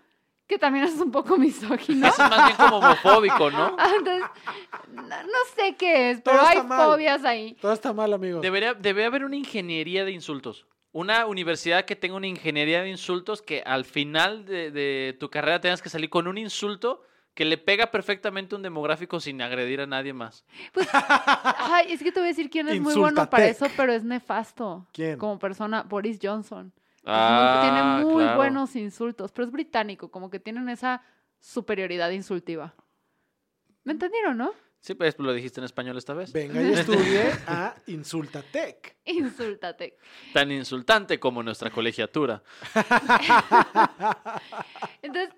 [0.47, 2.07] Que también es un poco misógino.
[2.07, 3.77] Es más bien como homofóbico, ¿no?
[3.99, 4.25] Entonces,
[4.93, 6.87] no, no sé qué es, pero hay mal.
[6.87, 7.55] fobias ahí.
[7.61, 8.43] Todo está mal, amigos.
[8.43, 10.67] Debería, debe haber una ingeniería de insultos.
[10.93, 15.61] Una universidad que tenga una ingeniería de insultos que al final de, de tu carrera
[15.61, 17.03] tengas que salir con un insulto
[17.35, 20.45] que le pega perfectamente a un demográfico sin agredir a nadie más.
[21.59, 24.05] Ay, es que te voy a decir quién es muy bueno para eso, pero es
[24.05, 24.87] nefasto.
[24.93, 25.19] ¿Quién?
[25.19, 26.73] Como persona, Boris Johnson.
[27.05, 27.61] Muy- Ah,
[28.01, 28.37] tiene muy claro.
[28.39, 31.03] buenos insultos, pero es británico, como que tienen esa
[31.39, 32.75] superioridad insultiva.
[33.85, 34.53] ¿Me entendieron, no?
[34.81, 36.33] Sí, pues lo dijiste en español esta vez.
[36.33, 38.97] Venga y estudie a Insultatec.
[39.05, 39.97] Insúltate.
[40.33, 42.43] Tan insultante como nuestra colegiatura.
[45.03, 45.35] Entonces,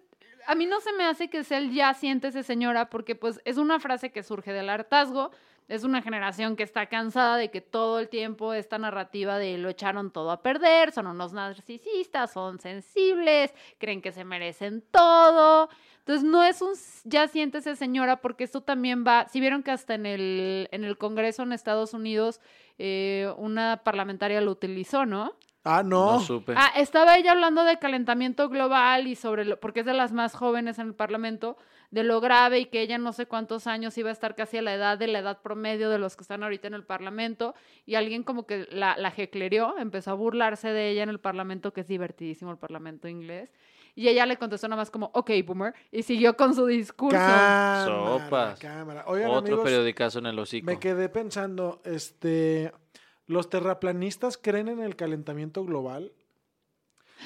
[0.47, 3.57] a mí no se me hace que sea el ya siéntese señora, porque pues es
[3.57, 5.31] una frase que surge del hartazgo.
[5.69, 9.69] Es una generación que está cansada de que todo el tiempo esta narrativa de lo
[9.69, 15.69] echaron todo a perder, son unos narcisistas, son sensibles, creen que se merecen todo.
[15.99, 19.95] Entonces no es un ya siéntese señora, porque esto también va, si vieron que hasta
[19.95, 22.41] en el, en el Congreso en Estados Unidos
[22.79, 25.35] eh, una parlamentaria lo utilizó, ¿no?
[25.65, 26.21] Ah, No, no.
[26.21, 26.55] supe.
[26.57, 30.33] Ah, estaba ella hablando de calentamiento global y sobre lo, porque es de las más
[30.33, 31.57] jóvenes en el Parlamento,
[31.91, 34.63] de lo grave y que ella no sé cuántos años iba a estar casi a
[34.63, 37.95] la edad de la edad promedio de los que están ahorita en el Parlamento y
[37.95, 41.83] alguien como que la, la jeclerió, empezó a burlarse de ella en el Parlamento, que
[41.83, 43.51] es divertidísimo el Parlamento inglés,
[43.95, 47.17] y ella le contestó nada más como, ok, boomer, y siguió con su discurso.
[47.17, 48.59] Cámara, Sopas.
[48.59, 49.05] cámara.
[49.07, 50.67] Oigan, Otro amigos, periodicazo en el hocico.
[50.67, 52.73] me quedé pensando, este,
[53.27, 56.13] ¿los terraplanistas creen en el calentamiento global?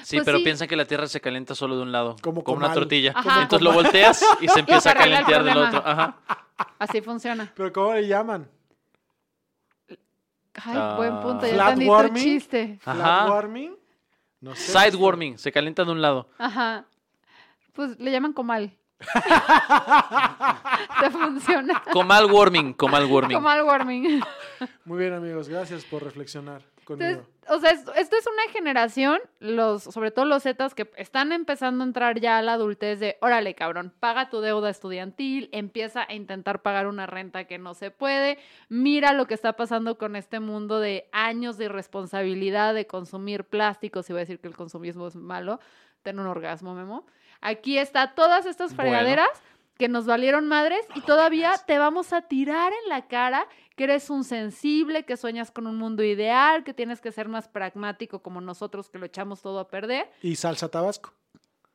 [0.03, 0.43] Sí, Pues pero sí.
[0.43, 3.11] piensan que la Tierra se calienta solo de un lado, Como como una tortilla.
[3.15, 3.43] Ajá.
[3.43, 5.83] Entonces lo volteas y se empieza a calentar del otro.
[5.85, 6.17] Ajá.
[6.79, 7.51] Así funciona.
[7.55, 8.49] ¿Pero cómo le llaman?
[10.63, 12.23] Ay, buen punto, ya Flat warming.
[12.23, 12.79] chiste.
[12.85, 12.95] Ajá.
[12.95, 13.75] ¿Flat warming?
[14.41, 14.71] No sé.
[14.71, 16.29] Side warming, se calienta de un lado.
[16.37, 16.85] Ajá.
[17.73, 18.75] Pues le llaman comal.
[20.99, 21.81] Te funciona.
[21.91, 23.37] Comal warming, comal warming.
[23.37, 24.21] Comal warming.
[24.85, 25.49] Muy bien, amigos.
[25.49, 26.61] Gracias por reflexionar
[26.97, 27.09] conmigo.
[27.09, 31.31] Entonces, o sea, es- esto es una generación, los, sobre todo los Zetas, que están
[31.31, 36.05] empezando a entrar ya a la adultez de, órale, cabrón, paga tu deuda estudiantil, empieza
[36.07, 38.37] a intentar pagar una renta que no se puede,
[38.69, 44.09] mira lo que está pasando con este mundo de años de irresponsabilidad de consumir plásticos,
[44.09, 45.59] y voy a decir que el consumismo es malo,
[46.03, 47.05] ten un orgasmo, Memo.
[47.41, 48.91] Aquí está todas estas Bueno.
[48.91, 49.29] fregaderas
[49.77, 54.09] que nos valieron madres y todavía te vamos a tirar en la cara que eres
[54.09, 58.41] un sensible, que sueñas con un mundo ideal, que tienes que ser más pragmático como
[58.41, 60.11] nosotros que lo echamos todo a perder.
[60.21, 61.13] Y salsa tabasco.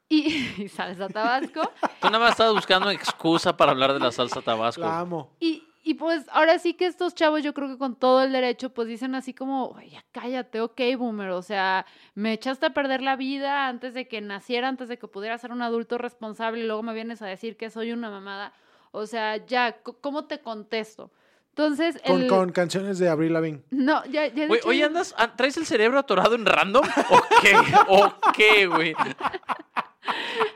[0.09, 0.29] Y,
[0.63, 1.63] y salsa tabasco.
[2.01, 4.83] Tú nada más estabas buscando excusa para hablar de la salsa tabasco.
[4.83, 5.31] La amo.
[5.41, 8.71] Y, y pues ahora sí que estos chavos, yo creo que con todo el derecho,
[8.71, 11.31] pues dicen así como, "Oye, ya cállate, ok, boomer.
[11.31, 15.09] O sea, me echaste a perder la vida antes de que naciera, antes de que
[15.09, 18.53] pudiera ser un adulto responsable y luego me vienes a decir que soy una mamada.
[18.93, 21.11] O sea, ya, ¿cómo te contesto?
[21.57, 22.29] Entonces, Con, el...
[22.29, 23.63] con canciones de Avril Lavigne.
[23.71, 26.85] No, ya, ya de Güey, hecho oye, andas, ¿traes el cerebro atorado en random?
[27.11, 27.55] ¿O qué?
[27.89, 28.95] ¿O qué, güey?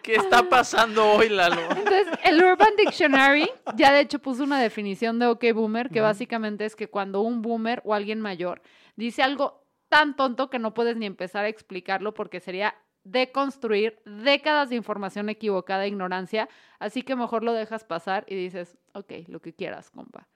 [0.02, 1.62] ¿Qué está pasando hoy, Lalo?
[1.70, 6.66] Entonces, el Urban Dictionary ya de hecho puso una definición de OK Boomer que básicamente
[6.66, 8.60] es que cuando un boomer o alguien mayor
[8.94, 12.74] dice algo tan tonto que no puedes ni empezar a explicarlo porque sería
[13.04, 18.76] deconstruir décadas de información equivocada e ignorancia, así que mejor lo dejas pasar y dices,
[18.92, 20.28] ok, lo que quieras, compa.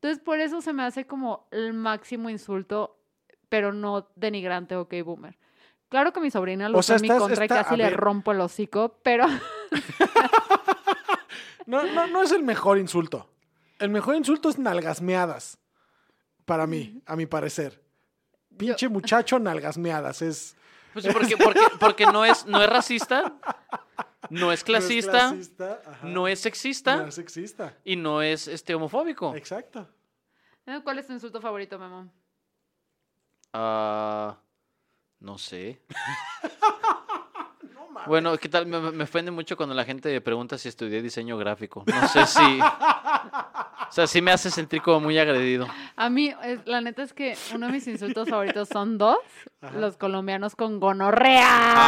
[0.00, 3.00] Entonces, por eso se me hace como el máximo insulto,
[3.48, 5.36] pero no denigrante OK Boomer.
[5.88, 7.96] Claro que mi sobrina lo O sea, en mi contra y casi le ver.
[7.96, 9.26] rompo el hocico, pero...
[11.68, 13.28] No, no, no es el mejor insulto.
[13.78, 15.58] El mejor insulto es nalgasmeadas.
[16.46, 17.84] Para mí, a mi parecer.
[18.56, 20.22] Pinche muchacho nalgasmeadas.
[20.22, 20.56] Es.
[20.94, 23.34] Pues porque, porque, porque no, es, no es racista,
[24.30, 27.76] no es clasista, No es, clasista, ajá, no es sexista no es sexista.
[27.84, 29.34] y no es este, homofóbico.
[29.34, 29.88] Exacto.
[30.66, 32.12] Eh, ¿Cuál es tu insulto favorito, Memo?
[33.52, 34.38] Ah,
[35.20, 35.82] no sé.
[38.06, 38.66] Bueno, ¿qué tal?
[38.66, 41.84] Me, me ofende mucho cuando la gente pregunta si estudié diseño gráfico.
[41.86, 42.60] No sé si...
[42.60, 45.66] O sea, sí me hace sentir como muy agredido.
[45.96, 46.32] A mí,
[46.66, 49.18] la neta es que uno de mis insultos favoritos son dos.
[49.74, 51.46] Los colombianos con gonorrea.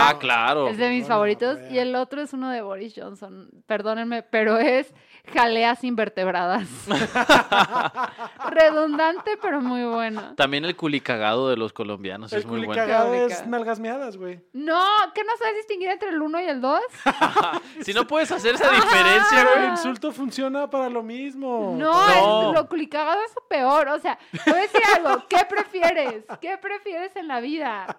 [0.08, 0.68] Ah, claro.
[0.68, 1.08] Es de mis Gonorrea.
[1.08, 1.58] favoritos.
[1.70, 3.50] Y el otro es uno de Boris Johnson.
[3.66, 4.92] Perdónenme, pero es
[5.32, 6.66] jaleas invertebradas.
[8.50, 10.34] Redundante, pero muy bueno.
[10.36, 12.72] También el culicagado de los colombianos El es muy bueno.
[12.72, 13.50] culicagado Qué es rica.
[13.50, 14.40] nalgasmeadas, güey.
[14.52, 16.80] No, ¿qué no sabes distinguir entre el uno y el dos?
[17.82, 19.70] Si no puedes hacer esa diferencia, Pero el güey.
[19.70, 21.74] insulto funciona para lo mismo.
[21.76, 22.50] No, No.
[22.50, 23.88] es- lo culicagado es lo peor.
[23.88, 25.24] O sea, voy a decir algo.
[25.28, 26.24] ¿Qué prefieres?
[26.40, 27.98] ¿Qué prefieres en la vida?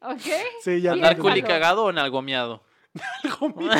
[0.00, 0.20] ¿Ok?
[0.62, 0.92] Sí, ya.
[0.92, 2.62] ¿Andar culicagado o nalgomeado?
[3.24, 3.70] Algo mío.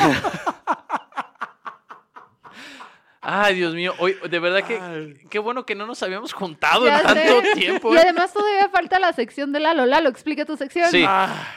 [3.22, 3.94] Ay, Dios mío.
[3.98, 4.78] Hoy, de verdad que...
[4.80, 5.14] Ay.
[5.28, 7.52] Qué bueno que no nos habíamos juntado Ya en tanto sé.
[7.54, 7.94] tiempo.
[7.94, 9.84] Y además todavía falta la sección de Lalo.
[9.84, 10.90] Lalo, explica tu sección.
[10.90, 11.04] Sí.
[11.06, 11.54] Ah,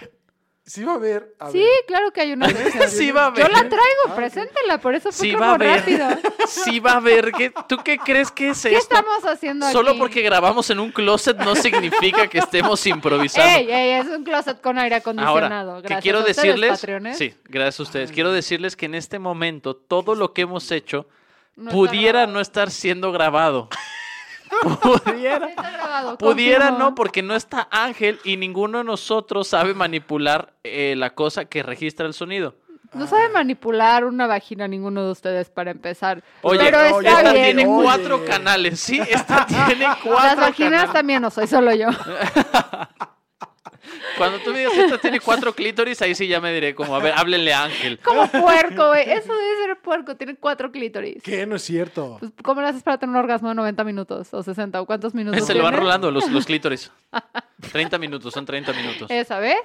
[0.66, 1.34] sí va a haber.
[1.39, 1.68] a Sí, ver.
[1.88, 2.89] claro que hay una sección.
[2.89, 3.51] Sí va a Yo haber.
[3.53, 5.80] la traigo, preséntela, por eso fue Sí como va a haber.
[5.80, 6.07] rápido.
[6.47, 7.32] Sí va a haber.
[7.32, 8.95] ¿Qué, ¿Tú qué crees que es ¿Qué esto?
[8.95, 9.72] estamos haciendo aquí?
[9.74, 13.57] Solo porque grabamos en un closet no significa que estemos improvisando.
[13.57, 15.72] Ey, ey, es un closet con aire acondicionado.
[15.72, 17.18] Ahora, que Gracias quiero a ustedes, decirles, Patreones.
[17.18, 18.11] sí, gracias a ustedes.
[18.11, 21.07] Quiero decirles que en este momento todo lo que hemos hecho
[21.56, 23.70] No pudiera no estar siendo grabado.
[24.82, 25.47] pudiera.
[25.49, 26.89] Está grabado, Pudiera confirmo.
[26.89, 31.64] no, porque no está Ángel y ninguno de nosotros sabe manipular eh, la cosa que
[31.64, 32.56] registra el sonido.
[32.93, 36.24] No sabe manipular una vagina ninguno de ustedes para empezar.
[36.43, 37.43] Oye, pero está esta bien.
[37.58, 37.84] tiene Oye.
[37.84, 39.01] cuatro canales, ¿sí?
[39.10, 40.93] Esta tiene cuatro Las vaginas canales.
[40.93, 41.88] también no soy solo yo.
[44.18, 47.00] Cuando tú me digas esta tiene cuatro clítoris, ahí sí ya me diré como, a
[47.00, 48.00] ver, háblenle a Ángel.
[48.00, 49.10] Como puerco, güey.
[49.10, 50.16] Eso debe ser puerco.
[50.16, 51.22] Tiene cuatro clítoris.
[51.24, 51.46] ¿Qué?
[51.46, 52.18] No es cierto.
[52.20, 55.14] Pues, ¿Cómo lo haces para tener un orgasmo de 90 minutos o 60 o cuántos
[55.14, 55.46] minutos?
[55.46, 56.91] Se lo van rolando los, los clítoris.
[57.72, 59.12] 30 minutos, son 30 minutos.
[59.12, 59.58] ¿Esa vez?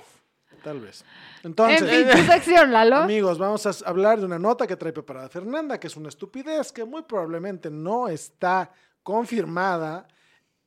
[0.62, 1.04] Tal vez.
[1.42, 2.96] En Entonces, fin, tu sección, Lalo.
[2.96, 6.72] amigos, vamos a hablar de una nota que trae preparada Fernanda, que es una estupidez
[6.72, 8.72] que muy probablemente no está
[9.02, 10.06] confirmada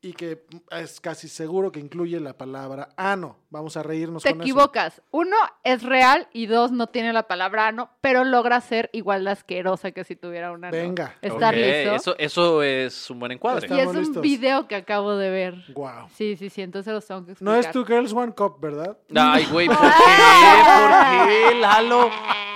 [0.04, 3.38] y que es casi seguro que incluye la palabra ano.
[3.52, 4.44] Vamos a reírnos Te con eso.
[4.44, 5.02] equivocas.
[5.12, 9.32] Uno, es real y dos, no tiene la palabra ano, pero logra ser igual de
[9.32, 10.78] asquerosa que si tuviera una ano.
[10.78, 11.16] Venga.
[11.22, 11.96] ¿Estás Ok, listo?
[11.96, 13.68] Eso, eso es un buen encuadre.
[13.70, 14.22] y es un listos.
[14.24, 15.56] video que acabo de ver.
[15.76, 16.08] Wow.
[16.16, 17.60] Sí, sí, sí, entonces los tengo que No explicar.
[17.60, 18.98] es Two Girls One Cup, ¿verdad?
[19.16, 19.84] Ay, güey, ¿por qué?
[19.86, 21.56] ¿Por qué?
[21.60, 22.10] Lalo,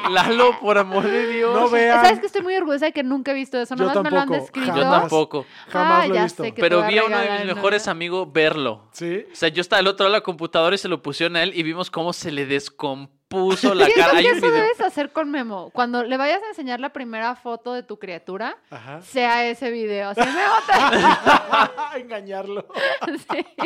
[0.10, 1.54] Lalo, por amor de Dios.
[1.54, 2.04] No vean.
[2.06, 3.76] ¿Sabes que estoy muy orgullosa de que nunca he visto eso?
[3.76, 4.76] Yo Nada más me lo han tampoco, descrito.
[4.78, 5.46] Yo tampoco.
[5.70, 6.44] Jamás Ah, lo he ya visto.
[6.44, 8.88] sé que te Pero vi a uno de mis mejores amigos verlo.
[8.92, 9.26] Sí.
[9.32, 11.44] O sea, yo estaba al otro lado de la computadora y se lo pusieron a
[11.44, 14.14] él y vimos cómo se le descompuso la cara.
[14.14, 14.52] un eso video.
[14.52, 15.70] debes hacer con Memo.
[15.72, 19.02] Cuando le vayas a enseñar la primera foto de tu criatura, Ajá.
[19.02, 20.10] sea ese video.
[20.10, 20.56] Así, Memo,
[21.94, 22.66] te- Engañarlo.
[23.32, 23.46] Sí.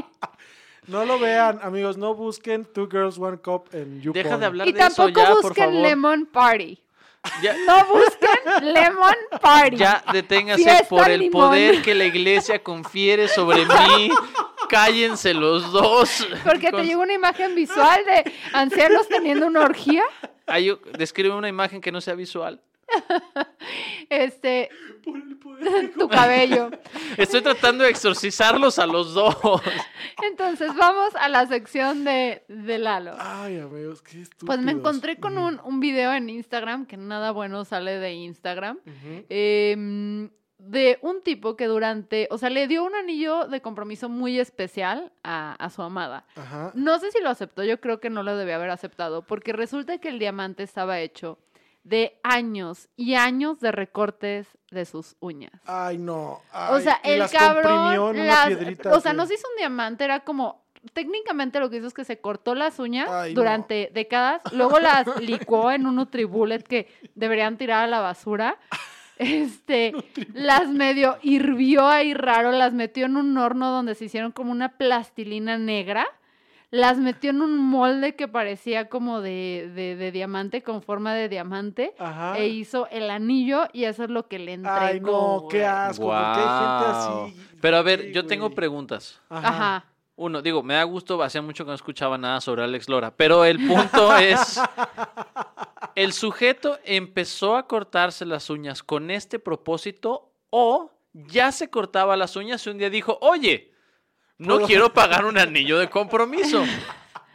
[0.88, 1.98] No lo vean, amigos.
[1.98, 4.24] No busquen Two Girls One Cup en YouPorn.
[4.24, 5.82] Deja de hablar Y de eso tampoco ya, por busquen favor.
[5.84, 6.80] Lemon Party.
[7.42, 9.76] Ya, No busquen Lemon Party.
[9.78, 11.50] ya deténgase Fiesta por el limón.
[11.50, 14.10] poder que la iglesia confiere sobre mí.
[14.70, 16.28] Cállense los dos.
[16.44, 20.04] Porque Con- te llegó una imagen visual de ancianos teniendo una orgía.
[20.48, 22.62] Ay, describe una imagen que no sea visual.
[24.10, 24.70] Este.
[25.98, 26.70] tu cabello.
[27.18, 29.36] Estoy tratando de exorcizarlos a los dos.
[30.24, 33.16] Entonces, vamos a la sección de, de Lalo.
[33.20, 34.46] Ay, amigos, qué estúpidos.
[34.48, 38.80] Pues me encontré con un, un video en Instagram, que nada bueno sale de Instagram,
[39.30, 44.40] em, de un tipo que durante, o sea, le dio un anillo de compromiso muy
[44.40, 46.26] especial a, a su amada.
[46.36, 46.72] Ajá.
[46.76, 50.00] No sé si lo aceptó, yo creo que no lo debía haber aceptado, porque resulta
[50.00, 51.40] que el diamante estaba hecho
[51.84, 55.52] de años y años de recortes de sus uñas.
[55.66, 56.34] Ay, no.
[56.34, 59.18] o Ay, sea, y el las cabrón, en una las- piedrita o sea, así.
[59.18, 60.64] no se hizo un diamante, era como,
[60.94, 63.42] técnicamente lo que hizo es que se cortó las uñas Ay, no.
[63.42, 68.58] durante décadas, luego las licuó en un Nutribullet que deberían tirar a la basura.
[69.22, 69.94] Este,
[70.34, 74.78] las medio hirvió ahí raro, las metió en un horno donde se hicieron como una
[74.78, 76.08] plastilina negra,
[76.72, 81.28] las metió en un molde que parecía como de, de- de diamante, con forma de
[81.30, 82.38] diamante, Ajá.
[82.38, 84.80] e hizo el anillo y eso es lo que le entregó.
[84.80, 86.06] Ay, no, qué asco.
[86.06, 87.58] ¿Por qué hay gente así?
[87.62, 89.20] Pero a ¿Por ver, yo tengo preguntas.
[89.30, 89.86] Ajá.
[90.16, 93.46] Uno, digo, me da gusto, hacía mucho que no escuchaba nada sobre Alex Lora, pero
[93.46, 94.60] el punto es,
[95.96, 102.36] ¿el sujeto empezó a cortarse las uñas con este propósito o ya se cortaba las
[102.36, 103.72] uñas y un día dijo, oye,
[104.40, 106.64] no ¿Puedo- quiero pagar un anillo de compromiso?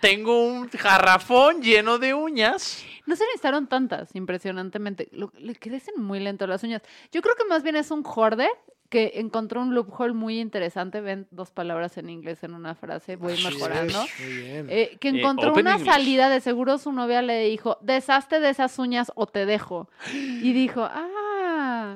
[0.00, 2.84] Tengo un jarrafón lleno de uñas.
[3.06, 5.08] No se necesitaron tantas, impresionantemente.
[5.12, 6.82] Lo- le crecen muy lento las uñas.
[7.12, 8.50] Yo creo que más bien es un hoarder
[8.90, 11.00] que encontró un loophole muy interesante.
[11.00, 14.02] Ven dos palabras en inglés en una frase, voy Así mejorando.
[14.02, 14.66] es, Muy bien.
[14.70, 15.90] Eh, que Eh, encontró open una English.
[15.92, 19.88] salida, de seguro su novia le dijo, deshazte de esas uñas o te dejo.
[20.12, 21.08] Y dijo, ah,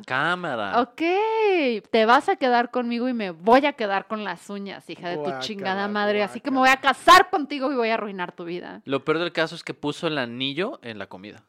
[0.06, 0.80] Cámara.
[0.80, 1.02] ok,
[1.90, 5.16] te vas a quedar conmigo y me voy a quedar con las uñas, hija de
[5.18, 6.22] tu chingada madre.
[6.22, 8.82] Así que me voy a casar contigo y voy a arruinar tu vida.
[8.84, 11.42] Lo peor del caso es que puso el anillo en la comida.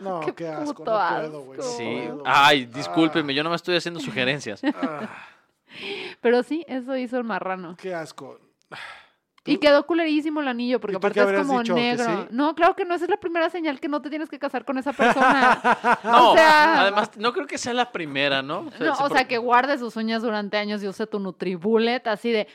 [0.00, 0.74] no, qué qué, asco.
[0.84, 0.98] puto no
[1.44, 1.62] puedo, asco.
[1.76, 1.84] Sí.
[2.06, 2.22] puedo.
[2.26, 4.62] Ay, discúlpeme, yo no me estoy haciendo sugerencias.
[4.64, 5.08] Ah,
[6.20, 7.76] Pero sí, eso hizo el marrano.
[7.80, 8.38] qué asco.
[9.46, 12.04] Y quedó culerísimo el anillo, porque ¿Y tú qué aparte es como negro.
[12.04, 12.26] sí?
[12.30, 14.64] No, claro que no, esa es la primera señal que no te tienes que casar
[14.64, 15.60] con esa persona.
[16.02, 18.62] No, o sea, además, no creo que sea la primera, ¿no?
[18.62, 22.06] no, se- o por- sea, que guarde sus uñas durante años y use tu Nutribullet
[22.06, 22.48] así de,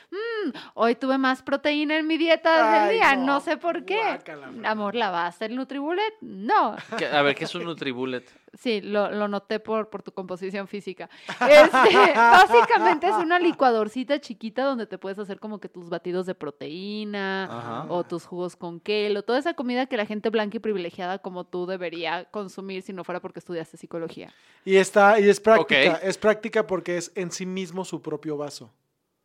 [0.45, 4.01] "Mm, hoy tuve más proteína en mi dieta del día, no, no, sé por qué.
[4.01, 4.51] guácala.
[4.63, 6.13] Amor, ¿la vas el Nutribullet?
[6.21, 6.75] No.
[7.11, 8.29] a ver, ¿qué es un Nutribullet?
[8.57, 11.09] Sí, lo, lo noté por, por tu composición física.
[11.27, 16.35] Este, básicamente es una licuadorcita chiquita donde te puedes hacer como que tus batidos de
[16.35, 17.85] proteína Ajá.
[17.89, 21.43] o tus jugos con kelo, toda esa comida que la gente blanca y privilegiada como
[21.45, 24.33] tú debería consumir si no fuera porque estudiaste psicología.
[24.65, 25.99] Y está, y es práctica.
[26.01, 28.71] Es práctica porque es en sí mismo su propio vaso.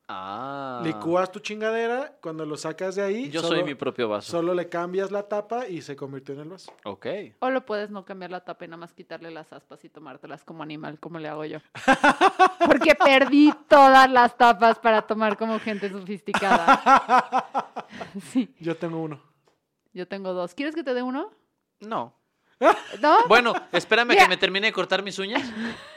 [0.07, 0.81] Ah.
[0.85, 4.31] Licúas tu chingadera, cuando lo sacas de ahí, Yo solo, soy mi propio vaso.
[4.33, 6.71] solo le cambias la tapa y se convirtió en el vaso.
[6.85, 7.07] Ok.
[7.39, 10.45] O lo puedes no cambiar la tapa y nada más quitarle las aspas y tomártelas
[10.45, 11.59] como animal, como le hago yo.
[12.67, 17.47] Porque perdí todas las tapas para tomar como gente sofisticada.
[18.33, 19.21] Sí, Yo tengo uno.
[19.93, 20.55] yo tengo dos.
[20.55, 21.31] ¿Quieres que te dé uno?
[21.81, 22.15] No.
[23.01, 23.15] ¿No?
[23.29, 24.23] Bueno, espérame Mira.
[24.25, 25.43] que me termine de cortar mis uñas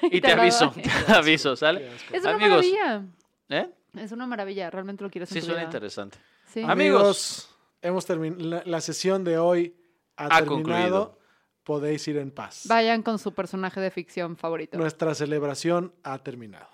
[0.01, 0.71] y, Y te, aviso.
[1.05, 1.91] Te aviso, ¿sale?
[2.11, 2.65] Es una Amigos.
[2.65, 3.05] maravilla.
[3.49, 3.69] ¿Eh?
[3.99, 4.69] Es una maravilla.
[4.69, 5.65] Realmente lo quieres en Sí, suena vida.
[5.65, 6.17] interesante.
[6.47, 6.63] Sí.
[6.63, 7.49] Amigos.
[7.81, 8.43] hemos terminado.
[8.49, 9.75] La, la sesión de hoy
[10.15, 10.55] ha, Ha terminado.
[10.55, 11.17] concluido.
[11.63, 12.63] Podéis ir en paz.
[12.67, 14.77] Vayan con su personaje de ficción favorito.
[14.77, 16.67] Nuestra celebración ha terminado.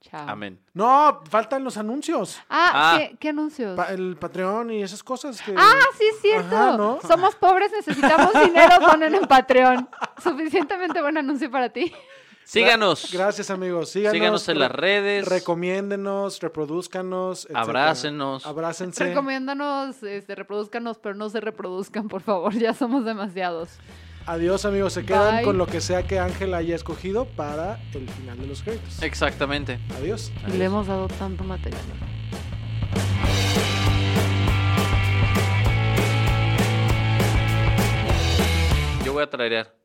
[0.00, 0.28] Chao.
[0.28, 0.60] Amén.
[0.74, 2.38] No, faltan los anuncios.
[2.48, 2.98] Ah, Ah.
[2.98, 3.74] ¿qué, qué anuncios?
[3.76, 5.52] Pa- el Patreon y esas cosas que.
[5.56, 6.54] Ah, sí, es cierto.
[6.56, 7.00] Ajá, ¿no?
[7.08, 9.88] Somos pobres, necesitamos dinero, donen en Patreon.
[10.22, 11.92] Suficientemente buen anuncio para ti.
[12.48, 13.10] Síganos.
[13.12, 13.90] Gracias, amigos.
[13.90, 14.14] Síganos.
[14.14, 15.28] Síganos en las re- redes.
[15.28, 17.40] Recomiéndenos, reproduzcanos.
[17.44, 17.60] etcétera.
[17.60, 18.46] Abrácenos.
[18.46, 19.04] Abrácense.
[19.04, 22.54] Recomiéndanos, este, reproduzcanos, pero no se reproduzcan, por favor.
[22.58, 23.68] Ya somos demasiados.
[24.24, 24.94] Adiós, amigos.
[24.94, 25.44] Se quedan Bye.
[25.44, 29.02] con lo que sea que Ángel haya escogido para el final de los créditos.
[29.02, 29.78] Exactamente.
[29.98, 30.32] Adiós.
[30.46, 31.82] Y le hemos dado tanto material.
[39.04, 39.77] Yo voy a traerear.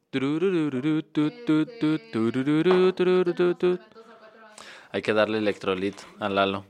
[4.92, 6.66] Hay que darle electrolit a Lalo.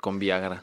[0.00, 0.62] Con Viagra.